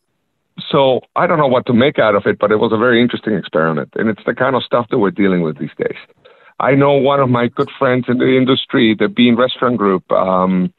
so 0.72 1.02
I 1.14 1.26
don't 1.26 1.38
know 1.38 1.46
what 1.46 1.66
to 1.66 1.72
make 1.72 1.98
out 2.00 2.16
of 2.16 2.26
it, 2.26 2.38
but 2.40 2.50
it 2.50 2.56
was 2.56 2.72
a 2.72 2.78
very 2.78 3.00
interesting 3.00 3.34
experiment. 3.34 3.90
And 3.94 4.08
it's 4.08 4.24
the 4.26 4.34
kind 4.34 4.56
of 4.56 4.64
stuff 4.64 4.86
that 4.90 4.98
we're 4.98 5.12
dealing 5.12 5.42
with 5.42 5.58
these 5.58 5.70
days. 5.78 5.98
I 6.58 6.74
know 6.74 6.94
one 6.94 7.20
of 7.20 7.28
my 7.28 7.46
good 7.46 7.70
friends 7.78 8.06
in 8.08 8.18
the 8.18 8.36
industry, 8.36 8.96
the 8.98 9.06
Bean 9.06 9.36
Restaurant 9.36 9.76
Group, 9.76 10.10
um, 10.10 10.72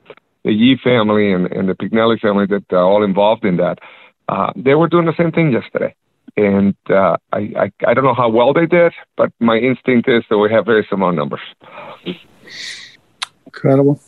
the 0.43 0.51
Yee 0.51 0.77
family 0.83 1.31
and, 1.31 1.45
and 1.53 1.69
the 1.69 1.75
Picknelly 1.75 2.19
family 2.19 2.45
that 2.47 2.65
are 2.73 2.83
all 2.83 3.03
involved 3.03 3.45
in 3.45 3.55
that. 3.57 3.77
Uh, 4.27 4.51
they 4.55 4.75
were 4.75 4.89
doing 4.89 5.05
the 5.05 5.15
same 5.17 5.31
thing 5.31 5.53
yesterday 5.53 5.95
and 6.37 6.75
uh, 6.89 7.17
I, 7.33 7.39
I, 7.57 7.71
I 7.87 7.93
don't 7.93 8.03
know 8.03 8.13
how 8.13 8.29
well 8.29 8.53
they 8.53 8.65
did, 8.65 8.93
but 9.17 9.31
my 9.39 9.57
instinct 9.57 10.07
is 10.07 10.23
that 10.29 10.37
we 10.37 10.51
have 10.51 10.65
very 10.65 10.85
similar 10.89 11.11
numbers. 11.11 11.41
Incredible. 13.45 13.99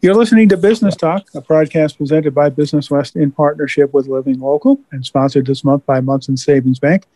You're 0.00 0.14
listening 0.14 0.48
to 0.48 0.56
Business 0.56 0.96
Talk, 0.96 1.28
a 1.34 1.42
podcast 1.42 1.98
presented 1.98 2.34
by 2.34 2.48
Business 2.48 2.90
West 2.90 3.16
in 3.16 3.30
partnership 3.30 3.92
with 3.92 4.06
Living 4.06 4.40
Local 4.40 4.80
and 4.92 5.04
sponsored 5.04 5.46
this 5.46 5.62
month 5.62 5.84
by 5.84 6.00
Monson 6.00 6.36
Savings 6.36 6.78
Bank. 6.78 7.06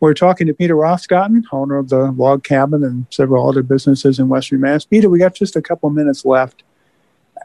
We're 0.00 0.14
talking 0.14 0.46
to 0.46 0.54
Peter 0.54 0.74
Rosskothen, 0.74 1.44
owner 1.52 1.76
of 1.76 1.88
the 1.88 2.10
Log 2.10 2.44
Cabin 2.44 2.84
and 2.84 3.06
several 3.10 3.48
other 3.48 3.62
businesses 3.62 4.18
in 4.18 4.28
Western 4.28 4.60
Mass. 4.60 4.84
Peter, 4.84 5.08
we 5.08 5.18
got 5.18 5.34
just 5.34 5.56
a 5.56 5.62
couple 5.62 5.88
minutes 5.90 6.24
left. 6.24 6.64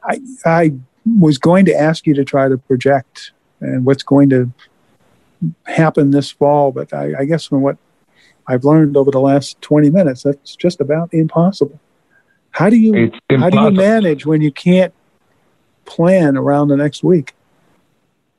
I, 0.03 0.19
I 0.45 0.73
was 1.19 1.37
going 1.37 1.65
to 1.65 1.73
ask 1.73 2.05
you 2.05 2.13
to 2.15 2.25
try 2.25 2.49
to 2.49 2.57
project 2.57 3.31
and 3.61 3.85
what's 3.85 4.03
going 4.03 4.29
to 4.31 4.51
happen 5.65 6.11
this 6.11 6.31
fall, 6.31 6.71
but 6.71 6.93
I, 6.93 7.13
I 7.19 7.25
guess 7.25 7.45
from 7.45 7.61
what 7.61 7.77
I've 8.47 8.63
learned 8.63 8.97
over 8.97 9.11
the 9.11 9.21
last 9.21 9.61
20 9.61 9.89
minutes, 9.89 10.23
that's 10.23 10.55
just 10.55 10.81
about 10.81 11.13
impossible. 11.13 11.79
How 12.51 12.69
do 12.69 12.77
you 12.77 13.11
how 13.29 13.49
do 13.49 13.59
you 13.59 13.71
manage 13.71 14.25
when 14.25 14.41
you 14.41 14.51
can't 14.51 14.93
plan 15.85 16.37
around 16.37 16.67
the 16.67 16.77
next 16.77 17.03
week? 17.03 17.33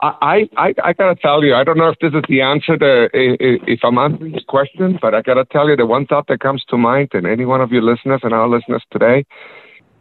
I, 0.04 0.48
I, 0.56 0.74
I 0.82 0.92
gotta 0.94 1.14
tell 1.14 1.44
you, 1.44 1.54
I 1.54 1.62
don't 1.62 1.78
know 1.78 1.88
if 1.88 1.98
this 2.00 2.12
is 2.12 2.24
the 2.28 2.40
answer 2.40 2.76
to 2.76 3.08
if 3.12 3.80
I'm 3.84 3.98
answering 3.98 4.32
this 4.32 4.42
question, 4.48 4.98
but 5.00 5.14
I 5.14 5.22
gotta 5.22 5.44
tell 5.44 5.68
you 5.68 5.76
the 5.76 5.86
one 5.86 6.06
thought 6.06 6.26
that 6.26 6.40
comes 6.40 6.64
to 6.70 6.76
mind, 6.76 7.10
and 7.12 7.24
any 7.24 7.44
one 7.44 7.60
of 7.60 7.70
your 7.70 7.82
listeners 7.82 8.20
and 8.24 8.34
our 8.34 8.48
listeners 8.48 8.82
today, 8.90 9.24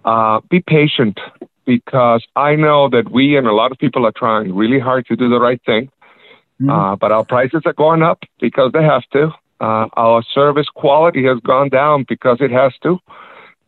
uh, 0.03 0.41
be 0.49 0.63
patient 0.65 1.19
because 1.65 2.25
I 2.35 2.55
know 2.55 2.89
that 2.89 3.11
we 3.11 3.37
and 3.37 3.45
a 3.45 3.53
lot 3.53 3.71
of 3.71 3.77
people 3.77 4.07
are 4.07 4.11
trying 4.11 4.55
really 4.55 4.79
hard 4.79 5.05
to 5.05 5.15
do 5.15 5.29
the 5.29 5.39
right 5.39 5.61
thing. 5.67 5.91
Mm-hmm. 6.59 6.69
Uh, 6.71 6.95
but 6.95 7.11
our 7.11 7.23
prices 7.23 7.61
are 7.65 7.73
going 7.73 8.01
up 8.01 8.23
because 8.39 8.71
they 8.71 8.83
have 8.83 9.03
to. 9.13 9.31
Uh, 9.59 9.87
our 9.93 10.23
service 10.33 10.67
quality 10.73 11.23
has 11.25 11.39
gone 11.41 11.69
down 11.69 12.05
because 12.09 12.37
it 12.41 12.49
has 12.49 12.73
to, 12.81 12.97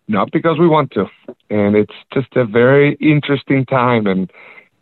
not 0.08 0.32
because 0.32 0.60
we 0.60 0.68
want 0.68 0.92
to. 0.92 1.06
And 1.50 1.76
it's 1.76 1.94
just 2.14 2.36
a 2.36 2.46
very 2.46 2.96
interesting 2.96 3.66
time. 3.66 4.08
And 4.08 4.32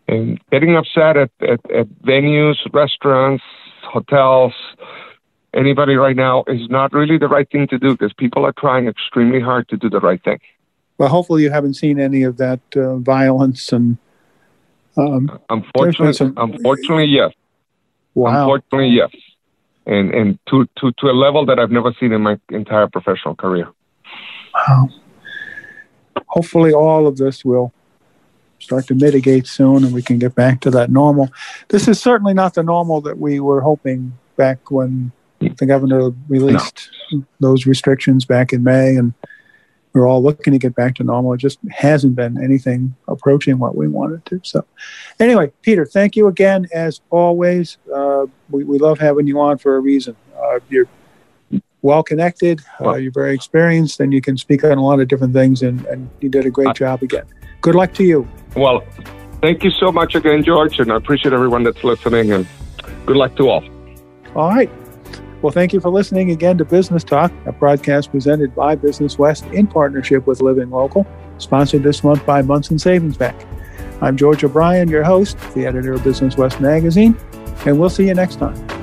and 0.07 0.41
getting 0.51 0.75
upset 0.75 1.15
at, 1.15 1.31
at, 1.41 1.71
at 1.71 1.87
venues, 2.03 2.55
restaurants, 2.73 3.43
hotels, 3.83 4.53
anybody 5.53 5.95
right 5.95 6.15
now 6.15 6.43
is 6.47 6.69
not 6.69 6.91
really 6.91 7.17
the 7.17 7.27
right 7.27 7.49
thing 7.49 7.67
to 7.67 7.77
do 7.77 7.91
because 7.91 8.13
people 8.13 8.45
are 8.45 8.53
trying 8.57 8.87
extremely 8.87 9.39
hard 9.39 9.69
to 9.69 9.77
do 9.77 9.89
the 9.89 9.99
right 9.99 10.21
thing. 10.23 10.39
Well, 10.97 11.09
hopefully 11.09 11.43
you 11.43 11.49
haven't 11.49 11.75
seen 11.75 11.99
any 11.99 12.23
of 12.23 12.37
that 12.37 12.59
uh, 12.75 12.97
violence 12.97 13.71
and. 13.71 13.97
Um, 14.97 15.39
unfortunately, 15.49 16.13
some, 16.13 16.33
unfortunately, 16.35 17.05
yes. 17.05 17.31
Wow. 18.13 18.41
Unfortunately, 18.41 18.89
yes. 18.89 19.09
And 19.85 20.13
and 20.13 20.39
to, 20.49 20.67
to, 20.79 20.91
to 20.99 21.07
a 21.07 21.15
level 21.15 21.45
that 21.45 21.59
I've 21.59 21.71
never 21.71 21.93
seen 21.97 22.11
in 22.11 22.21
my 22.21 22.37
entire 22.49 22.87
professional 22.87 23.35
career. 23.35 23.69
Wow. 24.53 24.89
Hopefully 26.27 26.73
all 26.73 27.07
of 27.07 27.17
this 27.17 27.43
will 27.43 27.73
start 28.59 28.87
to 28.87 28.95
mitigate 28.95 29.47
soon 29.47 29.83
and 29.83 29.93
we 29.93 30.01
can 30.01 30.19
get 30.19 30.35
back 30.35 30.61
to 30.61 30.71
that 30.71 30.91
normal. 30.91 31.29
This 31.69 31.87
is 31.87 31.99
certainly 31.99 32.33
not 32.33 32.53
the 32.53 32.63
normal 32.63 33.01
that 33.01 33.17
we 33.17 33.39
were 33.39 33.61
hoping 33.61 34.13
back 34.37 34.71
when 34.71 35.11
the 35.39 35.65
governor 35.65 36.11
released 36.29 36.89
no. 37.11 37.25
those 37.39 37.65
restrictions 37.65 38.25
back 38.25 38.53
in 38.53 38.63
May 38.63 38.95
and 38.95 39.13
we're 39.93 40.07
all 40.07 40.23
looking 40.23 40.53
to 40.53 40.59
get 40.59 40.75
back 40.75 40.95
to 40.95 41.03
normal. 41.03 41.33
It 41.33 41.39
just 41.39 41.59
hasn't 41.69 42.15
been 42.15 42.41
anything 42.41 42.95
approaching 43.07 43.59
what 43.59 43.75
we 43.75 43.87
wanted 43.87 44.25
to. 44.27 44.39
So, 44.43 44.63
anyway, 45.19 45.51
Peter, 45.63 45.85
thank 45.85 46.15
you 46.15 46.27
again 46.27 46.67
as 46.73 47.01
always. 47.09 47.77
Uh, 47.93 48.27
we, 48.49 48.63
we 48.63 48.77
love 48.77 48.99
having 48.99 49.27
you 49.27 49.39
on 49.41 49.57
for 49.57 49.75
a 49.75 49.79
reason. 49.79 50.15
Uh, 50.41 50.59
you're 50.69 50.87
well 51.81 52.03
connected, 52.03 52.61
uh, 52.79 52.95
you're 52.95 53.11
very 53.11 53.33
experienced, 53.33 53.99
and 53.99 54.13
you 54.13 54.21
can 54.21 54.37
speak 54.37 54.63
on 54.63 54.77
a 54.77 54.83
lot 54.83 54.99
of 54.99 55.07
different 55.07 55.33
things, 55.33 55.61
and, 55.61 55.85
and 55.85 56.09
you 56.19 56.29
did 56.29 56.45
a 56.45 56.49
great 56.49 56.75
job 56.75 57.01
again. 57.01 57.25
Good 57.61 57.75
luck 57.75 57.93
to 57.95 58.03
you. 58.03 58.27
Well, 58.55 58.83
thank 59.41 59.63
you 59.63 59.71
so 59.71 59.91
much 59.91 60.15
again, 60.15 60.43
George, 60.43 60.79
and 60.79 60.91
I 60.91 60.95
appreciate 60.95 61.33
everyone 61.33 61.63
that's 61.63 61.83
listening, 61.83 62.31
and 62.31 62.47
good 63.05 63.17
luck 63.17 63.35
to 63.37 63.49
all. 63.49 63.63
All 64.35 64.49
right. 64.49 64.69
Well, 65.41 65.51
thank 65.51 65.73
you 65.73 65.79
for 65.79 65.89
listening 65.89 66.29
again 66.29 66.59
to 66.59 66.65
Business 66.65 67.03
Talk, 67.03 67.31
a 67.47 67.51
broadcast 67.51 68.11
presented 68.11 68.53
by 68.53 68.75
Business 68.75 69.17
West 69.17 69.45
in 69.47 69.65
partnership 69.65 70.27
with 70.27 70.39
Living 70.39 70.69
Local, 70.69 71.05
sponsored 71.39 71.81
this 71.81 72.03
month 72.03 72.23
by 72.27 72.43
Monson 72.43 72.77
Savings 72.77 73.17
Bank. 73.17 73.35
I'm 74.01 74.17
George 74.17 74.43
O'Brien, 74.43 74.87
your 74.87 75.03
host, 75.03 75.37
the 75.55 75.65
editor 75.65 75.93
of 75.93 76.03
Business 76.03 76.37
West 76.37 76.59
magazine, 76.59 77.17
and 77.65 77.79
we'll 77.79 77.89
see 77.89 78.07
you 78.07 78.13
next 78.13 78.35
time. 78.37 78.80